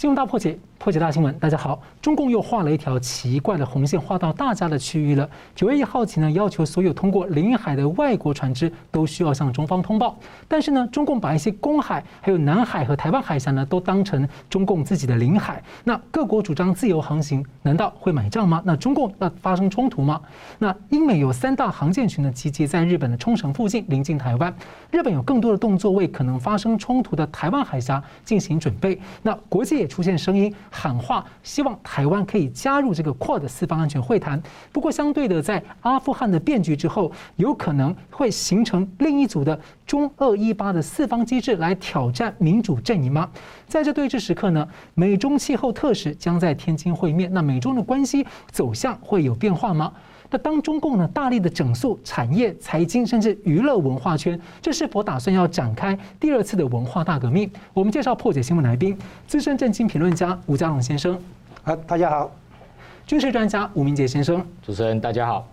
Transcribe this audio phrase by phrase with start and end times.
[0.00, 0.58] 新闻大破解。
[0.78, 1.78] 破解大新闻，大家好。
[2.00, 5.28] 中共又画了一条奇怪的红线，画到大家的区域了。
[5.54, 10.18] 九月一号起呢，要求所有通过领海的外国船只都需要向中方通报。
[10.48, 15.62] 但是呢，中共把一些公海、还有南海和台湾海峡呢，都当成中共自己的领海。
[15.84, 18.62] 那各国主张自由航行，难道会买账吗？
[18.64, 20.18] 那中共要发生冲突吗？
[20.58, 24.50] 那英美有三大航舰群呢，集结在日本的冲绳附近，临近台湾。
[24.90, 28.98] 日本有更多的动作，为可能发生冲突的台湾海峡进行准备。
[29.20, 30.54] 那国际也出现声音。
[30.70, 34.40] 喊话，希望台湾可以加入这个 QUAD 四方安全会谈。
[34.72, 43.28] 不过，相对的，在阿富汗的变局之后，有可能会形成另一组的中俄伊巴的四方机制来挑战民主阵营吗？
[43.66, 47.30] 在这对峙时刻呢，美中气候特使将在天津会面。
[47.34, 49.92] 那美中的关系走向会有变化吗？
[50.30, 57.50] 那当中共呢大力的整肃产业、财经甚至娱乐文化圈，这是否打算要展开第二次的文化大革命？
[57.74, 61.18] 我们介绍破解新闻来宾，资深政经评论家吴家龙先生。
[61.64, 62.30] 啊，大家好。
[63.06, 64.40] 军事专家吴明杰先生。
[64.62, 65.49] 主持人大家好。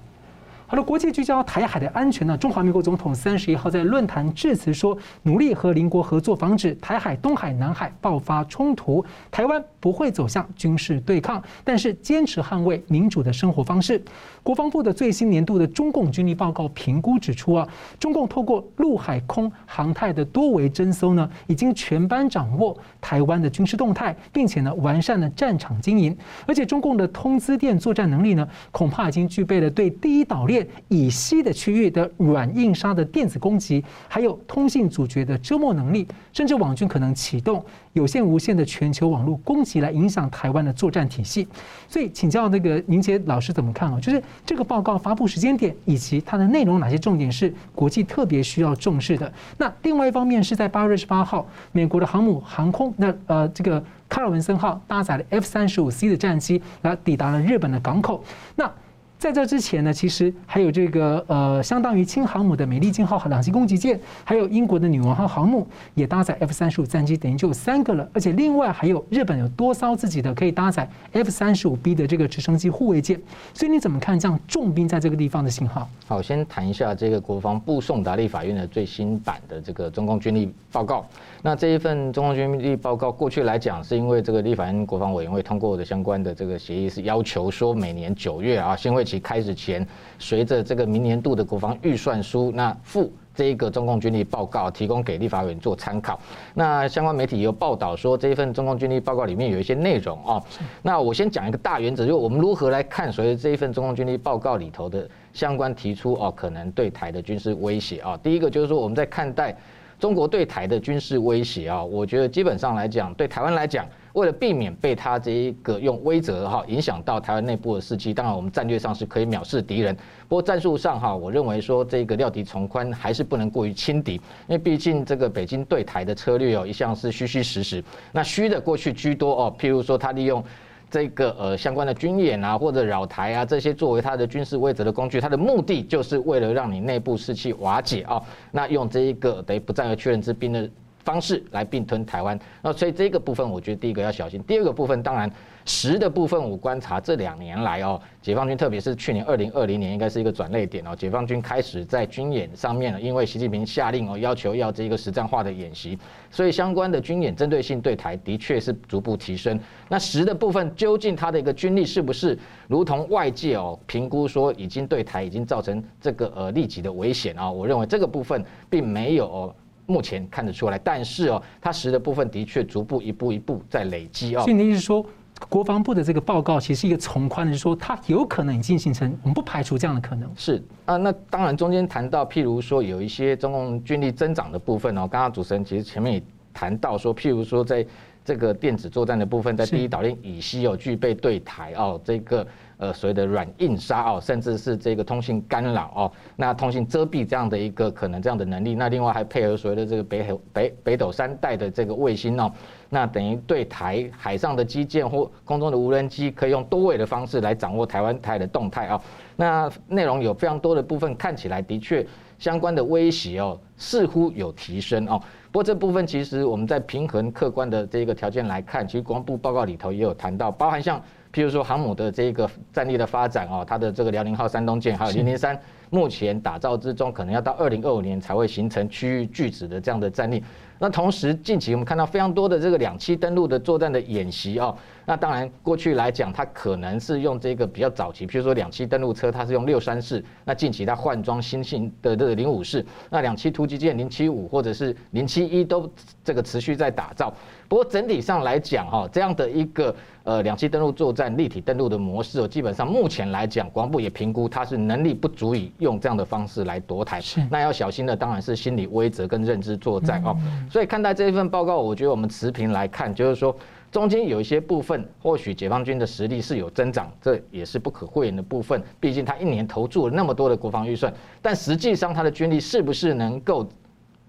[0.69, 2.37] 好了，国际聚焦台海的安全呢。
[2.37, 9.03] 中华民国总统三十一号在论坛致辞说，努力和邻国合作，防止台海、东海、南海爆发冲突。
[9.31, 14.03] 台湾不会走向军事对抗，但是坚持捍卫民主的生活方式。
[14.43, 17.65] 国防部的最新年度的中共军力报告评估指出啊，
[17.97, 26.15] 中共透过陆海空航太的多维侦搜呢，已经全班掌握台湾的军事动态，并且呢完善了战场经营。
[26.45, 30.56] 而且中共的通资电作战能力呢，恐怕已经具备了对第一岛链。
[30.87, 37.63] 以西的区域的软硬杀的电子攻击，还有通信阻绝的遮没能力，甚至网军可能启动
[37.93, 41.47] 有线无线的全球网络攻击来影响台湾的作战体系。
[41.87, 43.99] 所以，请教那个宁杰老师怎么看啊？
[43.99, 49.31] 就是这个报告发布时间点以及它的内容，哪些重点是国际特别需要重视的？
[49.57, 58.23] 那另外一方面是在八月二十八号，美国的航母航空那呃这个卡尔文森号搭载了 F 三十五 C 的战机来抵达了日本的港口。
[58.55, 58.71] 那
[59.19, 68.07] 在这之前呢，其实还有这个呃，相当于轻航母的美利坚号两栖攻击舰，还有英国的女王号航母也搭载 F 三十五战机，等于就有三个了。
[68.13, 73.19] 而且另外还有日本有多艘自己的可以搭载 F 三十五 B 的这个直升机护卫舰。
[73.55, 75.89] 所以你怎么看这样重兵在这个地方的信号？
[76.05, 81.03] 好，先谈一下这个国防部送达立法院的最新版的这个中共军力报告。
[81.41, 89.87] 那这一份中共军力报告，过去来讲是因为这个立法院国防委员会通过的相关的这个协议是要求说每年九月啊，先会期开始前，
[90.19, 96.19] 随着这个明年度的国防预算书，那附这一个中共军力报告，提供给立法委员做参考。
[96.53, 100.43] 那相关媒体有报道说，这一份中共军力报告里面有一些内容啊。
[100.81, 108.19] 那我先讲一个大原则，就我们如何来看随着这一份中共军力报告里头的相关提出哦，可能对台的军事威胁啊。
[108.21, 109.55] 第一个就是说，我们在看待
[109.99, 113.85] 中国对台的军事威胁啊，我觉得基本上来讲，对台湾来讲。
[114.17, 119.95] 为了避免被他这一个用威慑哈影响到台湾内部的士气，当然我们战略上是可以藐视敌人，
[120.27, 130.43] 不过战术上哈，我认为说这个料敌从宽还是不能过于轻敌，因为毕竟这个北京对台的策略哦一向是虚虚实实，那虚的过去居多哦，譬如说他利用
[130.89, 138.19] 这个呃相关的军演啊或者扰台啊这些作为他的军事威慑的工具，他的目的就是为了让你内部士气瓦解啊，
[138.49, 140.67] 那用这一个等于不战而屈人之兵的。
[141.07, 144.43] 方式来并吞台湾，那所以这个部分我觉得第一个要小心。
[144.43, 145.31] 第二个部分，当然
[145.63, 155.97] 实的部分，我观察这两年来哦，解放军特别是去年二零二零年应该是一个转捩点哦，解放军开始在军演上面了，因为习近平下令哦，要求要这个实战化的演习，
[156.29, 159.57] 所以相关的军演针对性对台的确是逐步提升。
[159.87, 162.37] 那实的部分，究竟它的一个军力是不是
[162.67, 167.49] 如同外界哦评估说已经对台已经造成这个呃立即的危险啊？
[167.49, 169.55] 我认为这个部分并没有。
[169.87, 174.41] 目前看得出来，但是哦，它实的部分的确逐步一步一步在累积哦。
[174.41, 175.03] 所以你是说，
[175.49, 180.29] 国防部的这个报告其实是一个从宽的，就是说它有可能已经形成，我们不排除这样的可能。
[180.35, 186.23] 是啊，那当然中间谈到，譬如说有一些中共军力增长的部分哦，刚刚主持人其实前面也
[186.53, 187.85] 谈到说，譬如说在
[188.25, 192.45] 这个电子作战的部分，在第一岛链以西有具备对台哦这个。
[192.77, 202.51] 呃，所谓的软硬杀哦，甚至是这个通信干扰哦，那通信遮蔽这样的一个可能这样的能力，那另外还配合所谓的这个北北北斗三代的这个卫星哦，
[202.89, 209.01] 那等于对台海上的基建或空中的无人机，可以用多位的方式来掌握台湾台的动态啊。
[209.35, 212.05] 那内容有非常多的部分，看起来的确
[212.37, 215.19] 相关的威胁哦，似乎有提升哦。
[215.51, 221.01] 不过这部分其实我们在平衡客观的这个条件来看，其实国防部报告里头也有谈到，包含像。
[221.37, 225.55] 譬如说航母的这个战力的发展哦，它的这个辽宁号、山东舰还有零零三，
[225.89, 230.43] 目前打造之中，可能要到二零二五年才会形成区域拒止的这样的战力。
[230.79, 234.77] 那同时，近期我们看到非常多的这个两栖登陆的作战的演习哦。
[235.05, 240.23] 那当然，过去来讲，它可能是用这个比较早期，比如说两栖登陆车，它是用六三式。
[240.45, 242.85] 那近期它换装新型的这个零五式。
[243.09, 245.91] 那两栖突击舰零七五或者是零七一都
[246.23, 247.33] 这个持续在打造。
[247.67, 249.95] 不过整体上来讲，哈，这样的一个
[250.25, 257.21] 呃两栖登陆作战立体登陆的模式，基本上目前来讲，国防部也评估它是能力不足以用这样的方式来夺台。
[257.21, 257.41] 是。
[257.49, 260.35] 那要小心的当然是心理威慑跟认知作战哦。
[260.69, 263.55] 所以看待这一份报告，我觉得我们持平来看，就是说
[263.91, 268.81] 中间有一些部分，或许解放军的实力是有增长，这也是不可讳言的部分。
[268.99, 273.67] 毕竟他一年投注了那么多的国防预算，但实际上他的军力是不是能够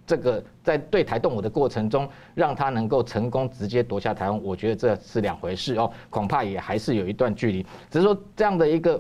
[0.07, 4.43] 这个在对台动武的过程中，让他能够成功直接夺下台湾？
[4.43, 7.63] 我觉得这是两回事哦，恐怕也还是有一段距离。
[7.91, 8.99] 只是说这样的一个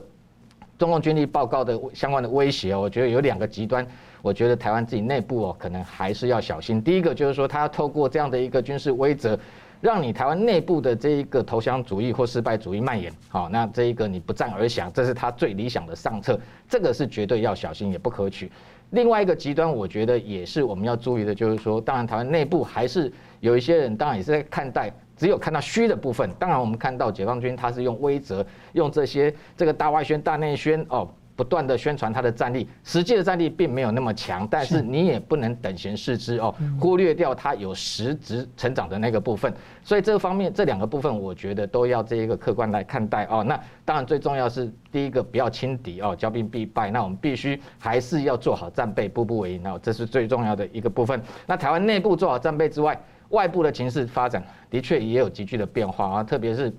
[0.78, 3.86] 中共军力报告的相关的威胁，我觉得有两个极端。
[4.22, 6.82] 我觉得台湾自己内部哦，可能还是要小心。
[6.82, 9.38] 第一个就是说，他要透过这样的一个军事威则，
[9.80, 13.12] 让你台湾内部的这一个投降主义或失败主义蔓延。
[13.28, 16.38] 好，那这一个你不战而降，这是他最理想的上策。
[16.68, 18.50] 这个是绝对要小心，也不可取。
[18.90, 26.30] 另外一个极端，我觉得也是我们要注意的，就是说，当然台湾内部还是有一些人，当然也是在看待，只有看到虚的部分。
[26.38, 31.06] 当然，我们看到解放军他是用威则，用这些这个大外宣、大内宣哦。
[31.36, 39.54] 不断的宣传他的战力，实际的战力并没有那么强，但是你也不能等闲视之哦，忽略掉他有实质成长的那个部分。
[39.84, 43.44] 所以这个方面，这两个部分，我觉得都要这一个客观来看待哦。
[43.44, 46.90] 那当然最重要是第一个不要轻敌哦，骄兵必败。
[46.90, 51.22] 那我们必须还是要做好战备，步步为营哦，这是最重要的一个部分。
[51.46, 53.00] 那台湾内部做好战备之外，
[53.30, 56.72] 外部的情势发展的确也有急剧的变化啊，特别是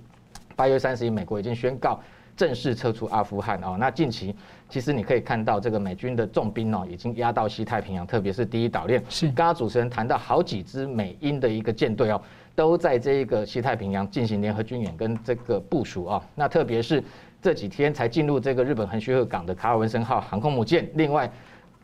[0.56, 2.00] 八月三十一，美国已经宣告。
[2.36, 4.34] 正式撤出阿富汗哦，那近期
[4.66, 9.02] 其实你可以看到这个美军的重兵哦，已经压到西太平洋，特别是第一岛链。
[9.10, 12.22] 是，刚刚主持人谈到好几支美英的一个舰队哦，
[12.54, 16.22] 都在这一个西太平洋进行联合军演跟这个部署哦。
[16.34, 17.04] 那特别是
[17.42, 21.30] 这几天才进入这个日本横须贺港的卡尔文森号航空母舰，另外。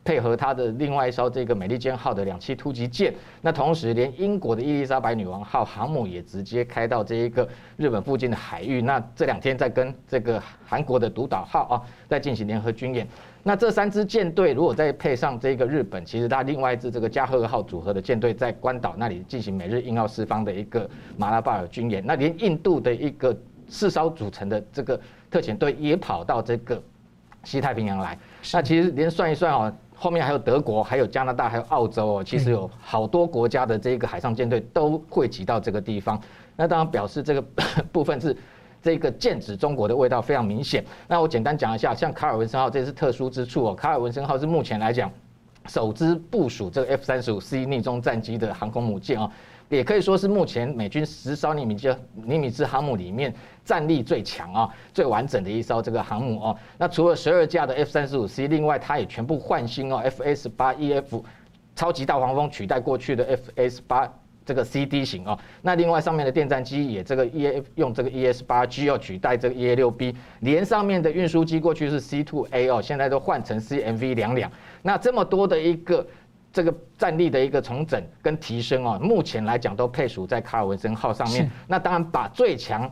[0.07, 3.13] 配合他的另外一艘这个美利坚号的两栖突击舰，
[3.43, 8.81] 那同时连英国的伊丽莎白女王号航母也直接开到这一个日本附近的海域。
[8.81, 13.07] 那这两天在跟这个韩国的独岛号啊，在进行联合军演。
[13.43, 22.05] 那这三支舰队如果再配上这个日本，其实它另外一支这个加贺号组合的舰队在关岛那里进行美日印澳四方的一个马拉巴尔军演。
[22.07, 23.37] 那连印度的一个
[23.69, 26.81] 四艘组成的这个特遣队也跑到这个
[27.43, 28.17] 西太平洋来。
[28.53, 29.75] 那其实连算一算哦。
[29.99, 36.21] 后面还有德国，还有加拿大，还有澳洲哦，其实有好多国家的这个海上舰队都汇集到这个地方。
[36.55, 37.43] 那当然表示这个
[37.91, 38.37] 部分是
[38.83, 40.85] 这个剑指中国的味道非常明显。
[41.09, 43.75] 那我简单讲一下，像卡尔文森号这是特殊之处哦。
[43.75, 45.11] 卡尔文森号是目前来讲
[45.67, 49.31] 首支部署这个 F 三十五 C 逆中战机的航空母舰哦。
[49.69, 53.35] 也可以说是目前美军十艘尼米兹尼米兹航母里面
[53.65, 56.57] 战力最强啊、最完整的一艘这个航母哦。
[56.79, 61.25] 那除了十二架的 F 三十五 C，另外它也全部换新哦，F S 八 E F
[61.75, 64.09] 超级大黄蜂取代过去的 F S 八
[64.45, 65.37] 这个 C D 型哦。
[65.63, 72.69] 那另外上面的电战机也这个 E F 用这个 E S 八 G 要取代这个 E A 六 B，连上面的运输机过去是 C two A
[72.69, 74.49] 哦，现在都换成 C M V 两两。
[74.83, 76.07] 那这么多的一个。
[76.53, 81.51] 这个战力的一个重整跟提升哦，目前来讲都配属在卡尔文森号上面。
[81.67, 82.91] 那当然把最强、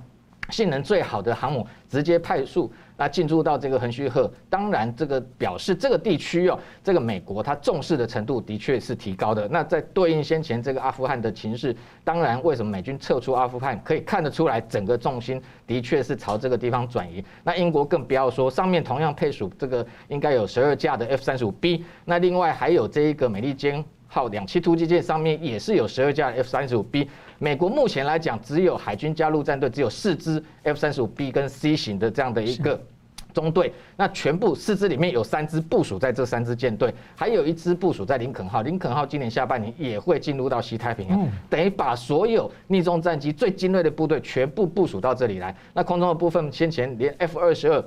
[0.50, 2.72] 性能最好的航母直接派速。
[2.96, 9.48] 那进入到这个横须贺，当然这个表示这个地区哦，这个美国它重视的程度的确是提高的。
[9.48, 17.24] 那在对应先前这个阿富汗的情势，当然为什么美军撤出阿富汗，可以看得出来整个重心的确是朝这个地方转移。
[17.42, 27.10] 那英国更不要说，上面同样配属这个应该有十二架的 F 三十五 B，那另外还有这一个美利坚号两栖突击舰上面也是有十二架 F 三十五 B。
[27.40, 32.80] 美国目前来讲，只有海军加陆战队只有四支 F 三十五 B 跟 C 型的这样的一个
[33.32, 38.62] 中队，那全部四支里面有三支部署在这三支舰队，还有一支部署在林肯号。
[38.62, 45.52] 林肯号今年下半年也会进入到西太平洋，等于把所有逆中战机最精锐的部队全部部署到这里来。
[45.72, 47.84] 那空中的部分，先前连 F 二十二。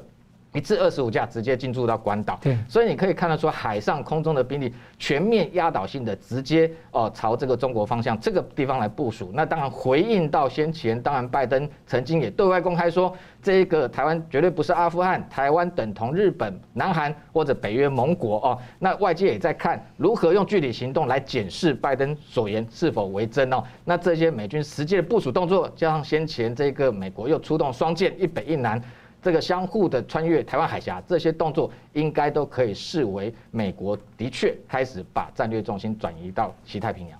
[0.58, 9.30] 一次二十五架直接进驻到关岛，对，所以你可以看得出海上、空中的兵力全面压倒性的直接哦朝这个中国方向这个地方来部署。
[9.36, 18.58] 那当然回应到先前，当然拜登曾经也对外公开说，这个台湾绝对不是阿富汗，台湾等同日本、南韩或者北约盟国哦。
[18.80, 23.64] 那外界也在看如何用具体行动来检视拜登所言是否为真哦。
[23.86, 28.82] 那这些美军实际的部署动作，加上先前这个美国又出动双舰一北一南。
[29.22, 37.20] 这个相互的穿越台湾海峡，这些动作应该都可以视为美国的确开始把战略重心转移到西太平洋。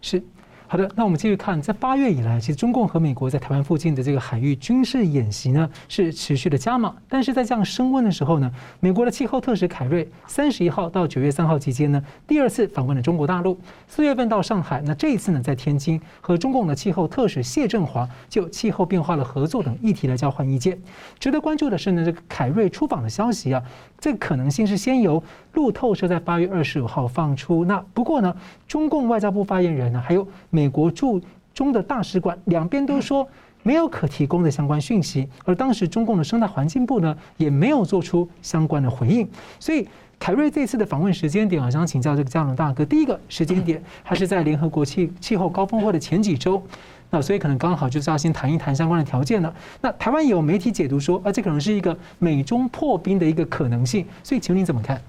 [0.00, 0.22] 是。
[0.70, 6.94] 好的，那我们继续看，在八月以来，其实中共和美国在台湾附近的这个海域军事演习呢，是持续的加码。
[7.08, 13.58] 但是在这样升温的时候呢，美国的气候特使凯瑞三十一号到九月三号期间呢，第二次访问了中国大陆。
[13.86, 20.78] 四月份到上海，那这一次呢，在天津和中共的气候特使谢振华就气候变化的合作等议题来交换意见。
[21.18, 23.62] 值得关注的是呢，这个凯瑞出访的消息啊，
[23.98, 25.22] 这个可能性是先由
[25.58, 27.64] 路透社在八月二十五号放出。
[27.64, 28.32] 那不过呢，
[28.68, 30.26] 中共外交部发言人呢，还有。
[30.50, 31.20] 美国驻
[31.52, 33.26] 中的大使馆两边都说
[33.64, 39.28] 没有可提供的相关讯息，而当时中共的生态环境部呢也没有做出相关的回应。
[39.58, 39.86] 所以
[40.18, 46.62] 凯瑞这次的访问时间点，我想请教这个嘉龙大哥，第一个时间点还是在联合国气气候高峰会的前几周，
[47.10, 49.52] 那所以可能刚好就是要先谈一谈相关的条件了。
[49.80, 54.06] 那台湾有媒体解读说，啊，这可能是一个美中破冰的一个可能性。
[54.22, 55.00] 所以请问你怎么看？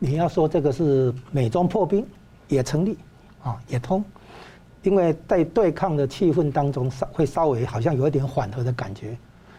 [0.00, 2.04] 你要说这个是美中破冰
[2.48, 2.98] 也成立
[3.44, 4.02] 啊，也通。
[4.82, 9.14] 因为在对抗的气氛当中，稍会稍微好像有一点缓和的感觉，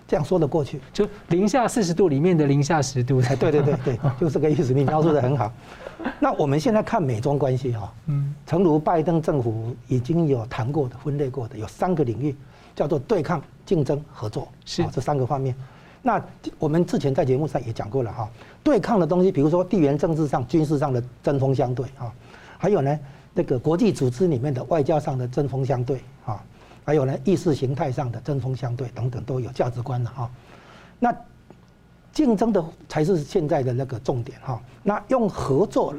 [0.08, 0.82] 这样说得过去。
[0.92, 3.22] 就零下四十度里面的零下十度。
[3.30, 4.74] 哎，对对对对， 就这个意思。
[4.74, 5.54] 你描述的很好。
[6.20, 12.36] 那我们现在看美中关系哈，嗯，诚如拜登政府已经有谈过的、分类过的，有三个领域，
[12.76, 15.56] 叫做对抗、竞争、合作，是这三个方面。
[16.02, 16.20] 那
[16.58, 18.28] 我们之前在节目上也讲过了哈，
[18.64, 22.12] 对抗的东西，比如说地缘政治上、军事上的针锋相对啊，
[22.58, 23.00] 还有呢。
[23.34, 26.44] 那个国际组织里面的外交上的针锋相对啊，
[26.84, 30.30] 还有呢意识形态上的针锋相对等等都有价值观的哈。
[31.00, 31.16] 那
[32.12, 34.62] 竞争的才是现在的那个重点哈。
[34.84, 35.96] 那用合作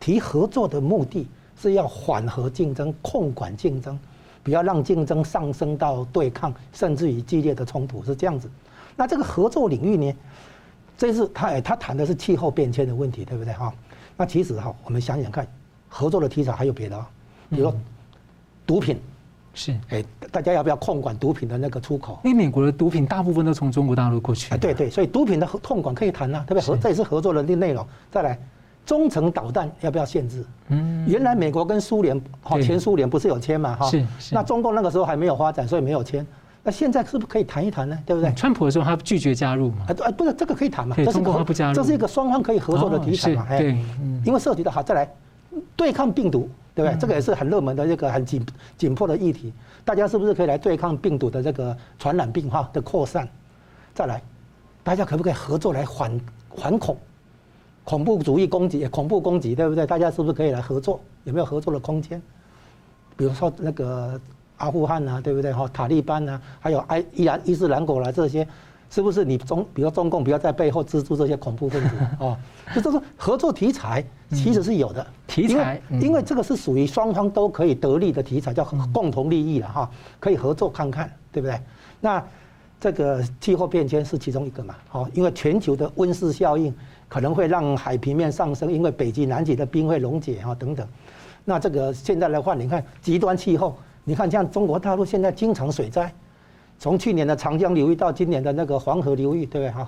[0.00, 3.96] 提合作的目的是要缓和竞争、控管竞争，
[4.42, 8.50] 不要让竞争上升到对抗甚至于激烈的冲突是这样子。
[8.96, 10.12] 那这个合作领域呢，
[11.00, 13.72] 这是他他谈的是气候变迁的问题，对不对哈？
[14.18, 15.48] 那其实哈，我们想想看。
[15.88, 17.10] 合作的题材还有别的啊，
[17.48, 17.74] 比如说
[18.64, 19.00] 毒品，
[19.54, 22.20] 是哎，大家要不要控管毒品的那个出口？
[22.22, 24.54] 因为美国的毒品大部分都从中国大陆过去。
[24.54, 26.62] 哎，对对，所以毒品的控管可以谈呐，对不对？
[26.62, 27.84] 合这也是合作的内容。
[28.08, 28.38] 再来，
[28.86, 30.44] 中程导弹要不要限制？
[30.68, 33.74] 嗯，原来美国跟苏联，哈前苏联不是有签嘛？
[33.74, 34.06] 哈，是。
[34.30, 36.24] 那中共那个时候还没有发展，所以没有签。
[36.62, 37.98] 那现在是不是可以谈一谈呢？
[38.04, 38.32] 对不对？
[38.34, 39.86] 川普的时候他拒绝加入嘛？
[39.88, 40.94] 哎，不是这个可以谈嘛？
[40.96, 43.46] 这是中国他不加入，这是一个双方可以合作的题材嘛？
[43.48, 43.78] 对，
[44.24, 45.10] 因为涉及到好，再来。
[45.74, 46.96] 对抗病毒，对不对？
[47.00, 48.46] 这个也是很热门的一个很紧
[48.78, 49.52] 紧迫的议题。
[49.84, 53.28] 大家是不是可以来对抗病毒的这个传染病哈的扩散？
[53.92, 54.22] 再来，
[54.84, 56.20] 大家可不可以合作来反
[56.56, 56.96] 反恐？
[57.82, 59.84] 恐怖主义攻击、恐怖攻击，对不对？
[59.84, 61.00] 大家是不是可以来合作？
[61.24, 62.22] 有没有合作的空间？
[63.16, 64.20] 比如说那个
[64.60, 65.52] 阿富汗啊，对不对？
[65.52, 68.46] 哈，塔利班啊，还有埃伊兰伊斯兰国啦这些。
[68.92, 72.36] 是不是你中，比如中共不要在背后资助这些恐怖分子哦？
[72.74, 79.88] 就这个合作题材其实是有的题材，因为这个是属于双方都可以得利的题材，叫共同利益了哈，
[80.18, 81.56] 可以合作看看，对不对？
[82.00, 82.20] 那
[82.80, 84.74] 这个气候变迁是其中一个嘛？
[84.88, 86.74] 好，因为全球的温室效应
[87.08, 90.84] 可能会让海平面上升，因为北极、南极的冰会溶解啊等等。
[91.44, 96.12] 那这个现在的话，你看极端气候，你看像中国大陆现在经常水灾。
[96.78, 99.86] 从去年的长江流域到今年的那个黄河流域，对不对哈？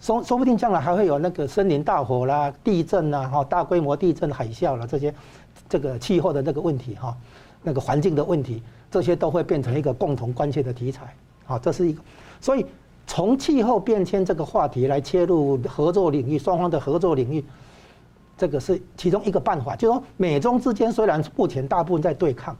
[0.00, 5.14] 说说不定将来还会有那个森林大火啦、地震啦、哈大规模地震、海啸啦这些，
[5.66, 7.16] 这个气候的那个问题哈，
[7.62, 11.14] 那个环境的问题，这些都会变成一个共同关切的题材。
[11.46, 12.02] 好，这是一个。
[12.38, 12.66] 所以
[13.06, 17.42] 从气候变迁这个话题来切入合作领域，双方的合作领域，
[18.36, 19.74] 这个是其中一个办法。
[19.74, 22.54] 就是说，美中之间虽然目前大部分在对抗。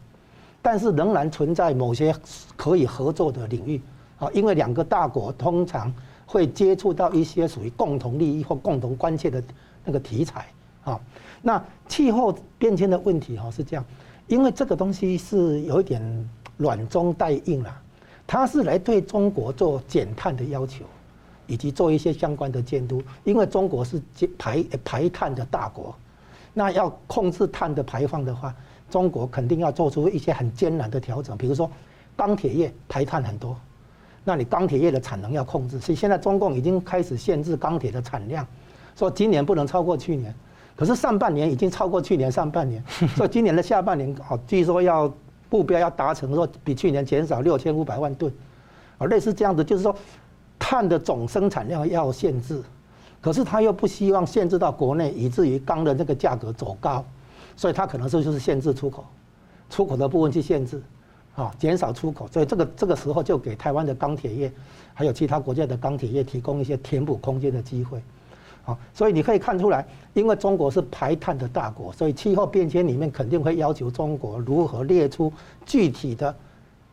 [0.67, 2.17] 但是仍然存在某些
[2.57, 3.79] 可以合作的领域
[4.19, 5.93] 啊，因为两个大国通常
[6.25, 9.45] 会接触到一些属于共同利益或共同关切的
[9.85, 10.47] 那个题材
[10.83, 10.99] 啊。
[11.43, 13.85] 那气候变迁的问题哈是这样，
[14.27, 16.01] 因为这个东西是有一点
[16.57, 17.83] 软中带硬了，
[18.27, 20.87] 它是来对中国做减碳的要求，
[21.47, 24.01] 以及做一些相关的监督，因为中国是
[24.39, 25.95] 排排碳的大国，
[26.55, 28.55] 那要控制碳的排放的话。
[28.95, 31.69] 中国肯定要做出一些很艰难的调整，比如说
[32.15, 33.57] 钢铁业排碳很多，
[34.23, 38.47] 那你钢铁业的产能要控制，所以现在中共已经开始限制钢铁的产量，
[38.95, 40.33] 说今年不能超过去年，
[40.77, 42.81] 可是上半年已经超过去年上半年，
[43.17, 45.13] 所以今年的下半年哦，据说要
[45.51, 48.33] 目标要达成说比去年减少六千五百万吨，
[48.99, 49.93] 啊，类似这样子，就是说
[50.57, 52.63] 碳的总生产量要限制，
[53.21, 57.05] 可是他又不希望限制到国内，以至于钢的这个价格走高，
[57.57, 59.05] 所以他可能是就是限制出口，
[59.71, 60.83] 出口的部分去限制。
[61.37, 64.53] 啊，减少出口，所以这个这个时候就给台湾的钢铁业，
[64.95, 68.01] 还有其他国家的钢铁业提供一些填补空间的机会。
[68.65, 75.33] 啊，所以你可以看出来，因为中国是排碳的大国，所以气候变迁里面肯定会要求中国如何列出
[75.67, 76.33] 具体的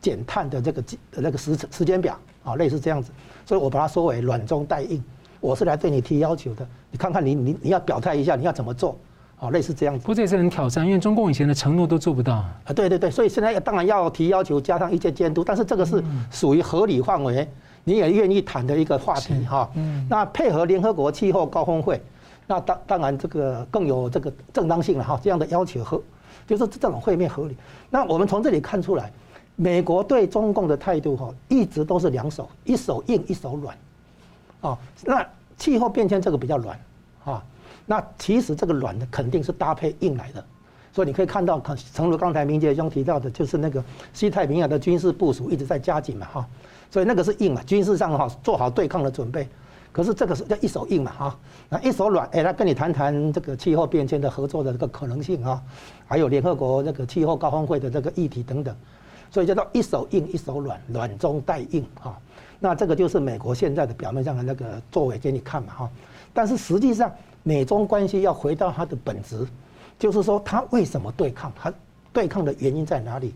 [0.02, 3.12] 减碳的这个那个时时间表啊，类似这样子。
[3.46, 5.04] 所以我把它说为软中带硬，
[5.40, 8.98] 我是来对你提要求的，你看看你你你要表态一下，你要怎么做？
[9.42, 12.54] 哦，类似这样子，不过这也是很挑战，因为中共以前的承诺都做不到啊。
[12.76, 17.48] 对对对，所以现在当然要提要求，加上一些监督，但是这个是属于合理范围，
[17.84, 19.68] 你也愿意谈的一个话题哈。
[19.74, 20.06] 嗯。
[20.08, 22.00] 那配合联合国气候高峰会，
[22.46, 25.20] 那当当然这个更有这个正当性了哈。
[25.24, 26.00] 这样的要求合，
[26.46, 27.58] 就是这种会面合理。
[27.90, 29.12] 那我们从这里看出来，
[29.56, 33.76] 美国对中共的态度哈，一直都是两手，一手硬，一手软。
[34.62, 35.26] 哦，那
[35.58, 36.82] 气候变迁这个比较软啊。
[37.86, 40.44] 那其实这个软的肯定是搭配硬来的，
[40.94, 41.60] 所以你可以看到，
[41.94, 43.84] 诚如刚才明杰兄提到的，就是那个
[44.14, 46.48] 西太平洋的军事部署一直在加紧嘛，哈，
[46.90, 49.48] 所以那个是硬嘛，军事上哈做好对抗的准备。
[49.92, 55.62] 可是这个是叫一手硬嘛，哈，那一手软，哎，来跟你谈谈这个气候变迁的合作的这个可能性啊，
[56.08, 58.74] 还有联合国那个气候高峰会的这个议题等等，
[59.30, 62.18] 所以叫做一手硬一手软，软中带硬哈。
[62.60, 65.90] 那这个就是美国现在的表面上的那个作为给你看嘛，哈，
[66.34, 67.12] 但是实际上。
[67.44, 69.48] 美中关系要回到它的本质，
[69.98, 71.52] 就是说，它为什么对抗？
[71.56, 71.74] 它
[72.14, 73.34] 对抗的原因在哪里？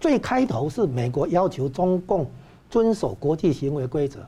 [0.00, 2.26] 最开头是美国要求中共
[2.70, 4.20] 遵守国际行为规则，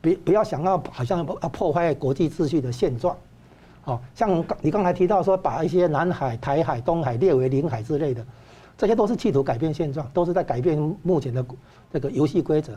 [0.00, 3.16] 别不要想要好像要破坏国际秩序的现状。
[3.82, 8.24] 好，像你刚才提到说，把一些南海、台海、东海列为领海之类的，
[8.78, 11.44] 这些都是企图改变现状，都是在改变目前的
[11.92, 12.72] 这个游戏规则。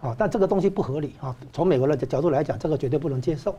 [0.00, 1.34] 啊，但这个东西不合理啊！
[1.52, 3.56] 从美国的角度来讲，这个绝对不能接受。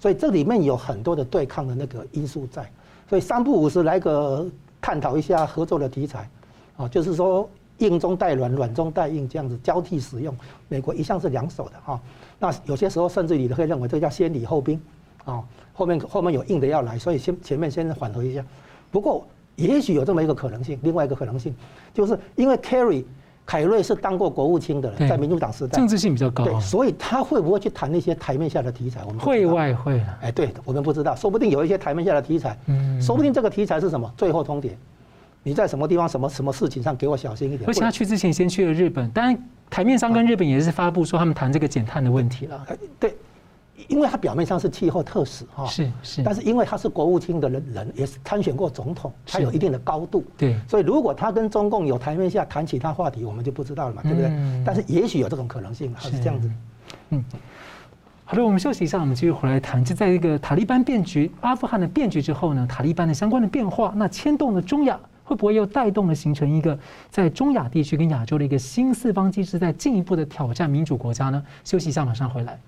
[0.00, 2.68] 所以这里面有很多的对抗的那个因素在，
[3.06, 4.46] 所以三不五时来个
[4.80, 6.26] 探讨一下合作的题材，
[6.78, 7.46] 啊，就是说
[7.78, 10.34] 硬中带软，软中带硬这样子交替使用。
[10.68, 12.00] 美国一向是两手的哈，
[12.38, 14.80] 那有些时候甚至你都可以认为这叫先礼后兵，
[15.26, 18.42] 啊，后面后面有硬的要来，所以先前面先缓和一下。
[18.90, 19.26] 不过
[19.56, 21.54] 也许有这么一个可能性，另外一个可能性
[21.92, 23.04] 就是因为 Kerry。
[23.50, 29.00] 凯瑞是当过国务卿的人，在民主党时代，政治性比较高，对，所以他会不会去谈那些台面下的题材？
[29.04, 34.08] 我们会外会哎，对，我们不知道，说不定有一些台面下的题材，嗯，说不定这个题材是什么？
[34.16, 34.70] 最后通牒，
[35.42, 37.68] 你在什么地方、什么什么事情上给我小心一点。
[37.68, 39.36] 而且他去之前先去了日本，当然
[39.68, 42.64] 台面上跟日本也是发布说他们谈这个减碳的问题了。
[43.00, 43.12] 对。
[43.88, 54.30] 因为他表面上是气候特使哈，是是，但是因为他是国务卿的人人，也是参选过总统，他有一定的高度，对，所以如果他跟中共有台面下谈其他话题，我们就不知道了嘛，对不对？
[54.64, 56.50] 但是也许有这种可能性，是这样子。
[57.10, 57.24] 嗯，
[58.24, 59.84] 好的，我们休息一下，我们继续回来谈。
[59.84, 71.42] 就在这个塔利班变局、阿富汗的变局之后呢，塔利班的相关的变化，那牵动了中亚，会不会又带动了形成一个在中亚地区跟亚洲的一个新四方机制，在进一步的挑战民主国家呢？
[71.64, 72.58] 休息一下，马上回来。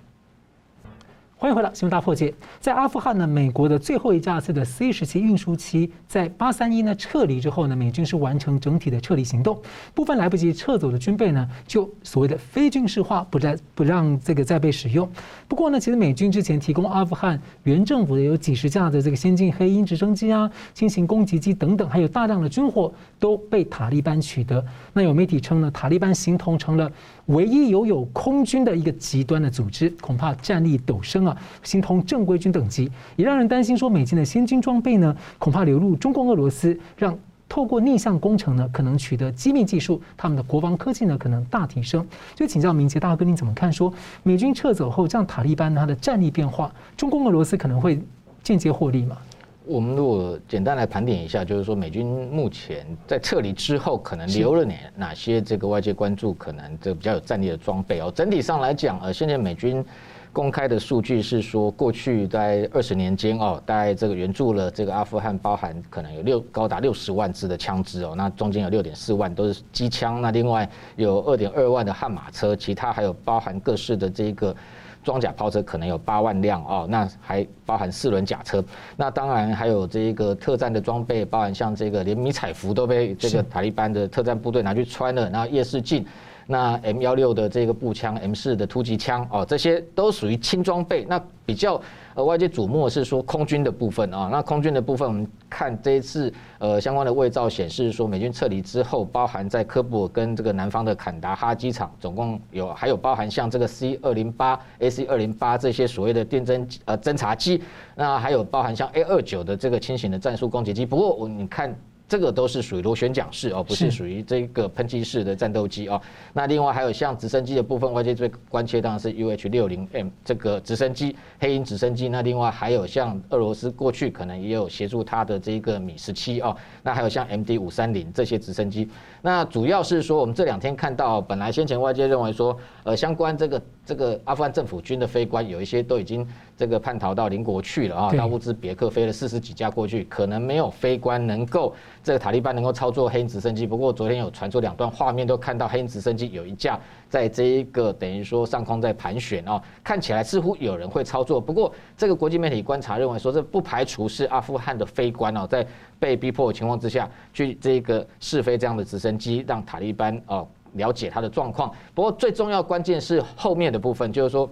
[1.43, 2.33] 欢迎回来，新闻大破解。
[2.61, 9.61] 在阿富汗呢，美国的最后一架次的 C 十七运输机在八三一呢撤离之后呢，美军是完成整体的撤离行动。
[9.93, 15.11] 部分来不及撤走的军备呢，就所谓的非军事化，不再不让这个再被使用。
[15.49, 24.65] 不过呢，其实美军之前提供阿富汗原政府的有几十架的这个先进黑鹰直升机啊、轻型攻击机等等，还有大量的军火都被塔利班取得。
[24.93, 26.89] 那有媒体称呢，塔利班形同成了
[27.33, 37.19] 唯一拥有空军的一个极端的组织，恐怕战力陡升啊，形同正规军等级，也让人担心说，美军的先进装备呢，恐怕流入中共、俄罗斯，让
[37.49, 42.07] 透过逆向工程呢，可能取得机密技术，他们的国防科技呢，可能大提升。
[42.35, 43.73] 就请教明杰大哥，你怎么看？
[43.73, 43.93] 说
[44.23, 48.01] 美军撤走后，这样塔利班它的战力变化，中共、俄罗斯可能会
[48.43, 49.17] 间接获利吗？
[49.65, 58.13] 我们如果简单来盘点一下，就是说美军目前在撤离之后，可能留了哪哪些这个外界关注可能这比较有战力的装备哦。
[58.15, 59.85] 整体上来讲，呃，现在美军
[60.33, 74.55] 公开的数据是说，过去在二十年间哦，大概这个援助了这个阿富汗，包含可能有六高达六十万支的枪支哦，那中间有六点四万都是机枪，那另外有二点二万的悍马车，其他还有包含各式的这个。
[75.03, 78.65] 装甲炮车可能有八万辆哦，那还包含四轮甲车，
[78.97, 86.07] 那当然还有这一个特战的装备，包含像这个连迷彩服都被这个塔利班的特战部队拿去穿了，然后夜视镜，
[86.47, 91.05] 那 M 幺六的这个步枪，M 四的突击枪哦，这些都属于轻装备。
[91.09, 91.81] 那比较
[92.15, 107.63] 呃外界瞩目的是说空军的部分啊，那空军的部分我们看这一次呃相关的卫照显示说美军撤离之后，包含在科布跟这个南方的坎达哈机场，总共有还有包含像这个 C 二零八 AC 二零八这些所谓的电侦呃侦察机，
[107.95, 110.87] 那还有包含像 A 二九的这个轻型的战术攻击机。
[110.87, 111.75] 不过我你看。
[112.13, 115.99] 这个都是属于螺旋桨式哦，不是属于这个喷气式的战斗机哦。
[116.35, 122.11] 那另外还有像直升机的部分，外界最关切当然是 UH 六零 M 这个直升机，黑鹰直升机。
[122.11, 126.55] 那另外还有像俄罗斯过去可能也有协助它的这个米十七哦。
[126.83, 128.87] 那还有像 MD 五三零这些直升机。
[129.23, 141.75] 那主要是说，我们这两天看到，本来先前外界认为说，呃，相关这个这个阿富汗政府军的飞官有一些都已经这个叛逃到邻国去了啊，到乌兹别克飞了四十几架过去，可能没有飞官能够。
[142.05, 151.41] 这个塔利班能够操作黑鹰直升机，不过昨天有传出两段画面，都看到黑鹰直升机有一架在这一个等于说上空在盘旋啊，看起来似乎有人会操作。
[151.41, 155.67] 不过这个国际媒体观察认为说，这不排除是阿富汗的飞官哦，在
[155.99, 161.73] 被逼迫的情况之下去这个试飞这样的直升机，让塔利班哦了解他的状况。
[161.95, 164.47] 不过最重要关键是后面的部分，就是说，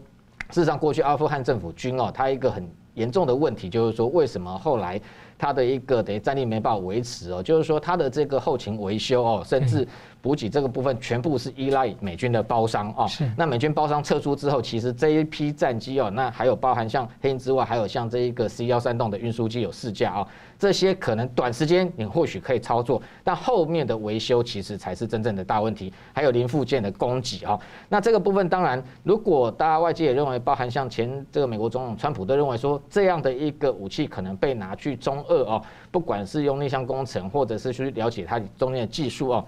[0.50, 5.00] 事实上过去阿富汗政府军哦，他一个很严重的问题就是说，为什么后来？
[5.38, 9.88] 他的一个等于战力没办法维持哦，就是说他的这个后勤维修哦，甚至
[10.22, 13.06] 补给这个部分全部是依赖美军的包商哦。
[13.08, 13.30] 是。
[13.36, 20.26] 那美军包商撤出之后，其实这一批战机哦，那还有包含像黑鹰之外，还有像这一个 C 幺三栋的运输机有四架哦。
[20.58, 25.90] 这些可能短时间你或许可以操作，但后面的维修其实才是真正的大问题。
[26.12, 39.44] 还有零附件的供给啊，那这个部分当然，如果大家外界也认为，包含像前这个美国总统川普都认为说，这样的一个武器可能被拿去中俄哦，不管是用逆向工程，或者是去了解它中间的技术哦。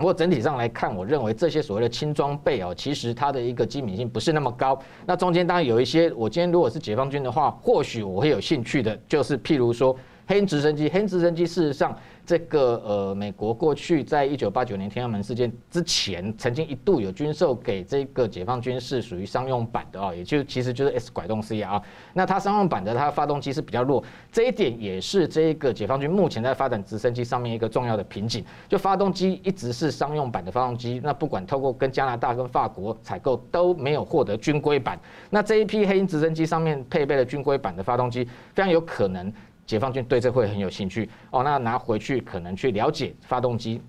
[0.00, 4.80] 不过整体上来看，我认为这些所谓的轻装备哦，其实它的一个机敏性不是那么高。
[5.04, 9.94] 那中间当然有一些，我今天如果是解放军的话，或许我会有兴趣的，就是譬如说。
[10.26, 11.92] 黑鹰直升机，黑鹰直升机事实上，
[12.30, 21.82] 这个呃，美国过去在一九八九年天安门事件之前，曾经一度有军售给这个解放军，是属于商用版的啊，也就其实就是 S 拐动 C 啊。
[22.14, 28.44] 那它商用版的，它发动机是比较弱，这一点也是这个解放军目前在发展直升机上面一个重要的瓶颈。
[28.68, 34.96] 就发动机一直是商用版的发动机，那不管透过跟加拿大跟法国采购，都没有获得军规版。
[35.30, 38.22] 那这一批黑鹰直升机上面配备了军规版的发动机，
[38.54, 39.32] 非常有可能。
[39.70, 43.80] 解放军对这会很有兴趣哦，那拿回去可能去了解发动机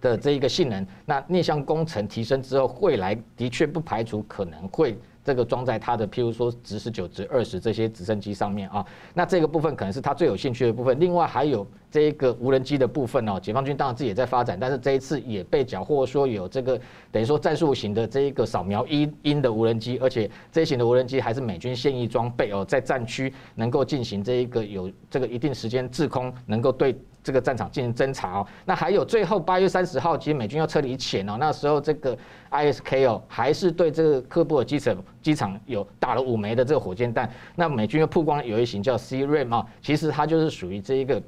[0.00, 4.96] 的这一个性能，那逆向工程提升之后，未来的确不排除可能会。
[5.24, 10.98] 这个装在它的，譬如说直十九、直二十这些直升机上面啊，那这个部分可能是他最有兴趣的部分。
[10.98, 26.96] 另外还有这一个无人机的部分哦，解放军当然自己也在发展，但是这一次也被缴获说有这个等于说战术型的这一个扫描鹰鹰的无人机，而且这一型的无人机还是美军现役装备哦，在战区能够进行这一个有这个一定时间滞空，能够对。
[27.20, 32.16] 这个战场进行侦查哦，那还有最后八月三十号，其实美军要撤离前哦，那时候这个
[32.50, 41.20] ISK 哦，还是对这个科布尔机场机场有打了五枚的这个火箭弹，那美军又曝光有一型叫 C-RAM 啊，其实它就是属于这一个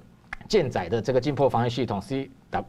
[0.51, 2.29] 舰载的这个近迫防御系统 C。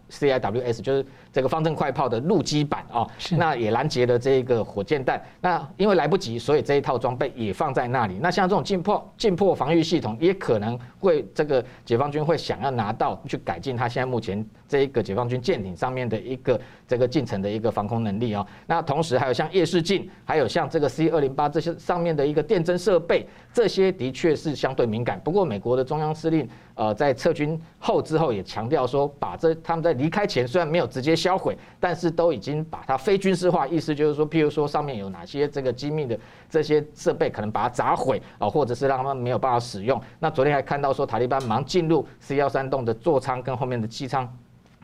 [0.09, 5.21] CIWS 就是这个方阵快炮的陆基版哦，那也拦截了这个火箭弹。
[5.39, 8.19] 那因为来不及，所以这一套装备也放在那里。
[8.21, 18.45] 那像这种近破近破防御系统，也可能会这个解放军会想要拿到去改进他现在目前这一个解放军舰艇上面的一个这个近程的一个防空能力哦。
[18.67, 25.19] 那同时还有像夜视镜，还有像这个 C 二零八这些上面的一个电侦设备，这些的确是相对敏感。
[25.23, 39.99] 不过美国的中央司令呃在撤军后之后也强调说，把这他他们在离开前虽然没有直接销毁，但是都已经把它非军事化，意思就是说，譬如说上面有哪些这个机密的这些设备，可能把它砸毁啊，或者是让他们没有办法使用。
[40.19, 44.27] 那昨天还看到说，塔利班忙进入 C 幺三栋的座舱跟后面的机舱。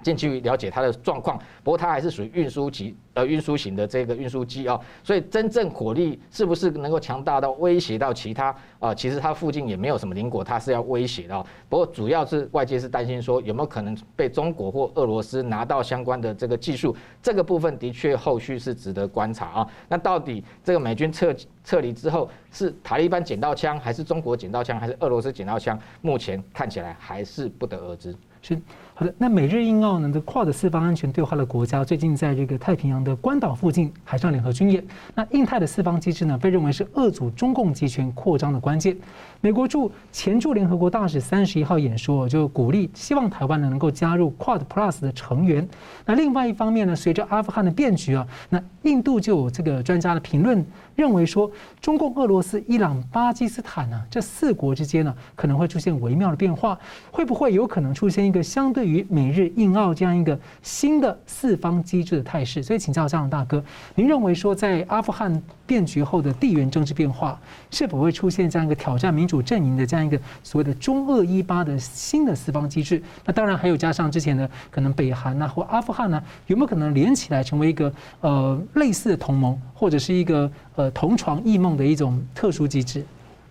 [0.01, 8.93] 进去了解它的状况，不过它还是属于运输级呃运输型的这个运输机啊，所以真正火力是不是能够强大到威胁到其他啊？
[8.93, 11.45] 其实它附近也没有什么邻国，它是要威胁的。
[11.67, 19.67] 不过主要是外界是担心说有没有可能被中国或俄罗斯拿到相关的这个技术，这个部分的确后续是值得观察啊。
[19.89, 25.77] 那到底这个美军撤撤离之后是塔利班捡到枪，还是中国捡到枪，还是俄罗斯捡到枪？
[26.01, 28.15] 目前看起来还是不得而知。
[28.41, 28.57] 是。
[28.99, 34.83] 好的，那美日印澳呢的跨的四方安全对话的国家，最近在这个太平洋的关岛附近海上联合军演。
[35.13, 38.97] 那印太的四方机制呢，被认为是遏阻中共集权扩张的关键。
[39.41, 45.67] 美国驻前驻联合国大使三十一号演说，就鼓励希望台湾呢能够加入 QUAD Plus 的成员。
[46.05, 56.77] 那另外一方面呢，随着阿富汗的变局啊，那印度就有这个专家的评论认为说，中共、俄罗斯、伊朗、巴基斯坦呢这四国之间呢可能会出现微妙的变化，
[57.11, 62.63] 会不会有可能出现一个相对于美日印澳这样一个新的四方机制的态势？
[62.63, 72.99] 所以请教张大哥，您认为说在阿富汗变局后的地缘政治变化，是否会出现这样一个挑战民主阵营的这样一个所谓的中俄一巴的新的四方机制？
[73.25, 83.05] 那当然还有加上之前的可能北韩呐或阿富汗呢，有没有可能连起来成为一个呃类似的同盟，或者是一个呃同床异梦的一种特殊机制？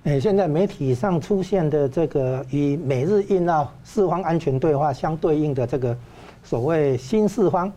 [0.04, 5.96] 诶，现在媒体上出现的这个与美日印澳四方安全对话相对应的这个
[6.42, 7.70] 所谓新四方，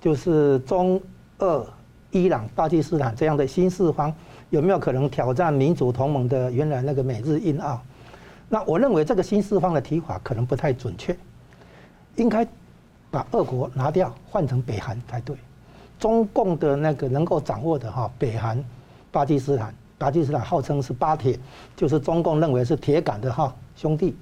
[0.00, 1.00] 就是中
[1.38, 1.64] 俄。
[2.14, 4.14] 伊朗、巴基斯坦这样的新四方
[4.50, 7.82] 有没有可能挑战民主同盟的原来那个美日印澳？
[8.48, 11.16] 那我认为这个新四方的提法可能不太准确，
[12.14, 12.46] 应该
[13.10, 15.36] 把俄国拿掉，换成北韩才对。
[15.98, 18.62] 中共的那个能够掌握的哈，北韩、
[19.10, 21.36] 巴基斯坦，巴基斯坦号称是巴铁，
[21.74, 24.14] 就是中共认为是铁杆的哈兄弟。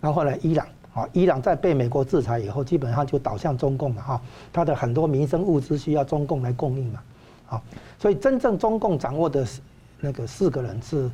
[0.00, 4.20] 然后呢，伊朗啊，伊朗在被美国制裁以后，基本上就倒向中共了哈，
[4.52, 7.00] 它的很多民生物资需要中共来供应嘛。
[7.52, 7.62] 啊，
[7.98, 9.46] 所以真正中共掌握的
[10.00, 11.10] 那个四个人是，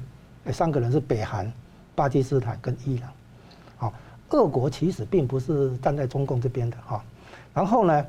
[0.53, 1.53] 三个人是北韩、
[1.97, 3.11] 巴基斯坦跟伊朗。
[3.77, 3.93] 好，
[4.31, 7.03] 俄国其实并不是站在中共这边的哈。
[7.53, 8.07] 然后呢，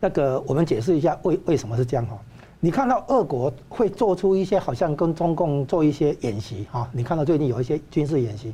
[0.00, 2.18] 那个我们解释一下为为什么是这样哈。
[2.58, 6.88] 你看到俄国会做出一些好像跟中共做一些演习哈。
[6.90, 8.52] 你看到最近有一些军事演习，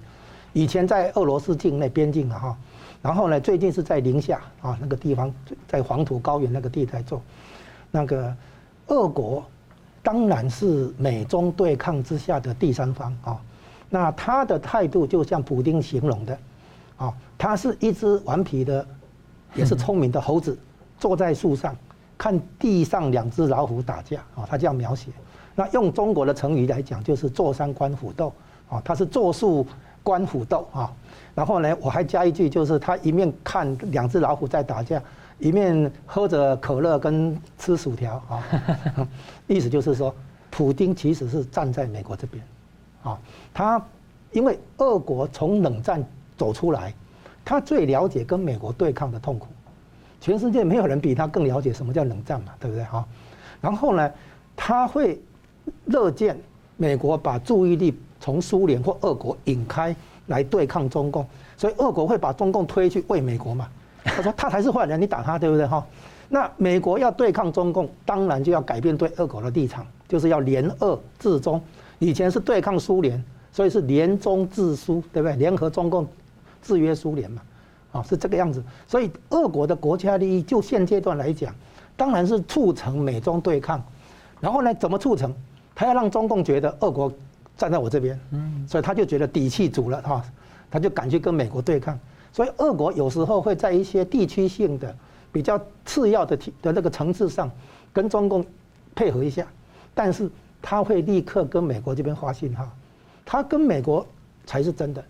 [0.52, 2.54] 以前在俄罗斯境内边境的哈，
[3.00, 5.32] 然后呢，最近是在宁夏啊那个地方，
[5.66, 7.22] 在黄土高原那个地带做。
[7.92, 8.34] 那个
[8.88, 9.44] 俄国
[10.02, 13.40] 当然是美中对抗之下的第三方啊，
[13.88, 16.36] 那他的态度就像普丁形容的，
[16.96, 18.84] 啊，他是一只顽皮的，
[19.54, 20.58] 也是聪明的猴子，
[20.98, 21.76] 坐在树上
[22.18, 25.12] 看地上两只老虎打架啊，他这样描写。
[25.54, 28.32] 那用中国的成语来讲，就是坐山观虎斗
[28.68, 29.66] 啊，他是坐树
[30.02, 30.90] 观虎斗啊。
[31.34, 35.00] 然后呢，我还加一句，就是他一面看两只老虎在打架。
[35.42, 38.44] 一面喝着可乐跟吃薯条啊，
[39.48, 40.14] 意思就是说，
[40.52, 42.44] 普丁其实是站在美国这边，
[43.02, 43.18] 啊，
[43.52, 43.84] 他
[44.30, 46.00] 因为俄国从冷战
[46.36, 46.94] 走出来，
[47.44, 49.48] 他最了解跟美国对抗的痛苦，
[50.20, 53.04] 全世界没有人比他更了解什么叫冷战嘛，对不对哈？
[53.60, 54.08] 然后呢，
[54.54, 55.20] 他会
[55.86, 56.38] 乐见
[56.76, 59.94] 美国把注意力从苏联或俄国引开
[60.28, 61.26] 来对抗中共，
[61.56, 63.68] 所以俄国会把中共推去为美国嘛。
[64.04, 65.84] 他说他才是坏人，你打他对不对哈？
[66.28, 71.60] 那美国要对抗中共，当然就要改变对俄国的立场，就是要联俄制中。
[71.98, 75.36] 以前是对抗苏联，所以是联中制苏，对不对？
[75.36, 76.06] 联合中共
[76.62, 77.42] 制约苏联嘛，
[77.92, 78.62] 啊，是这个样子。
[78.88, 81.54] 所以俄国的国家利益，就现阶段来讲，
[81.96, 83.82] 当然是促成美中对抗。
[84.40, 85.32] 然后呢，怎么促成？
[85.74, 87.12] 他要让中共觉得俄国
[87.56, 90.24] 站在我这边，嗯，所以他就觉得底气足了哈，
[90.70, 91.98] 他就敢去跟美国对抗。
[92.32, 94.96] 所以，俄国有时候会在一些地区性的、
[95.30, 97.50] 比较次要的的那个层次上，
[97.92, 98.42] 跟中共
[98.94, 99.46] 配合一下，
[99.92, 100.30] 但是
[100.62, 102.66] 他会立刻跟美国这边发信号，
[103.26, 104.06] 他跟美国
[104.46, 105.04] 才是真的，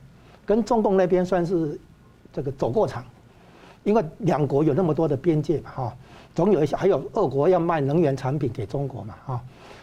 [0.45, 1.79] 跟中共那边算是
[2.33, 3.05] 这个走过场，
[3.85, 5.97] 因为两国有那么多的边界嘛，哈，
[6.35, 9.41] 总有一些，还有俄国要卖能源产品给中国嘛，哈，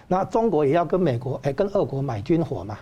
[0.10, 2.78] 那中国也要跟美国哎跟俄国买军火嘛，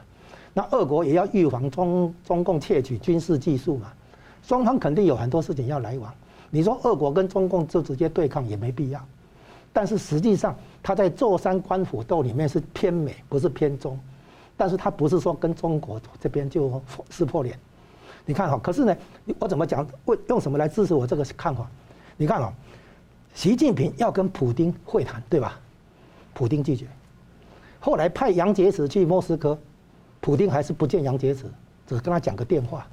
[0.51, 3.93] 那俄国也要预防中中共窃取军事技术嘛。
[4.47, 6.09] 双方肯定有很多事情要来往，
[6.49, 9.05] 你说俄国跟中共就直接对抗也没必要，
[9.73, 13.99] 但是实际上他在坐山观虎斗里面是偏美，不是偏中，
[14.55, 17.59] 但是他不是说跟中国这边就撕破脸，
[18.25, 18.95] 你看哈，可是呢，
[19.37, 19.85] 我怎么讲？
[20.05, 21.69] 为用什么来支持我这个看法？
[22.15, 22.53] 你看啊，
[23.33, 25.59] 习近平要跟普丁会谈，对吧？
[26.33, 26.87] 普丁拒绝，
[27.81, 29.59] 后来派杨洁篪去莫斯科，
[30.21, 31.41] 普丁还是不见杨洁篪，
[31.85, 32.87] 只跟他讲个电话。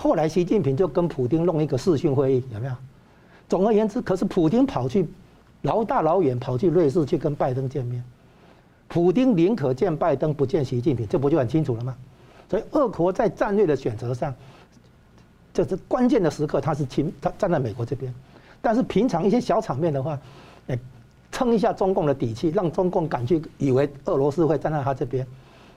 [0.00, 2.72] 后来习近平就跟普丁弄一个视讯会议，有没有？
[3.48, 5.04] 总而言之，可是普丁跑去
[5.62, 8.00] 老大老远跑去瑞士去跟拜登见面，
[8.86, 11.96] 普丁宁可见拜登不见习近平，这不就很清楚了吗？
[12.48, 14.32] 所以俄国在战略的选择上，
[15.52, 18.14] 就是关键的时刻他是亲他站在美国这边，
[18.62, 20.16] 但是平常一些小场面的话，
[20.68, 20.78] 哎，
[21.32, 25.26] 撑一下中共的底气，让中共敢去以为俄罗斯会站在他这边，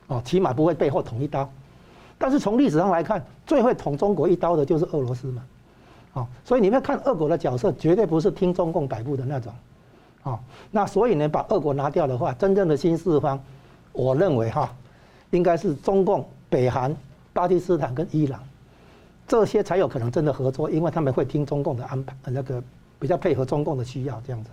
[0.06, 1.52] 哦，起码不会背后捅一刀。
[2.22, 5.44] 但是从历史上来看，最会捅中国一刀的就是俄罗斯嘛，
[6.14, 9.52] 啊，所以你们看俄国的角色，绝对不是听中共摆布的那种，
[10.22, 13.42] 啊，那所以呢，把俄国拿掉的话，真正的新四方，
[13.92, 14.72] 我认为哈，
[15.32, 16.96] 应该是中共、北韩、
[17.34, 18.40] 巴基斯坦跟伊朗，
[19.28, 22.62] 这些才有可能真的合作，因为他们会听中共的安排，那个
[23.00, 24.52] 比较配合中共的需要这样子。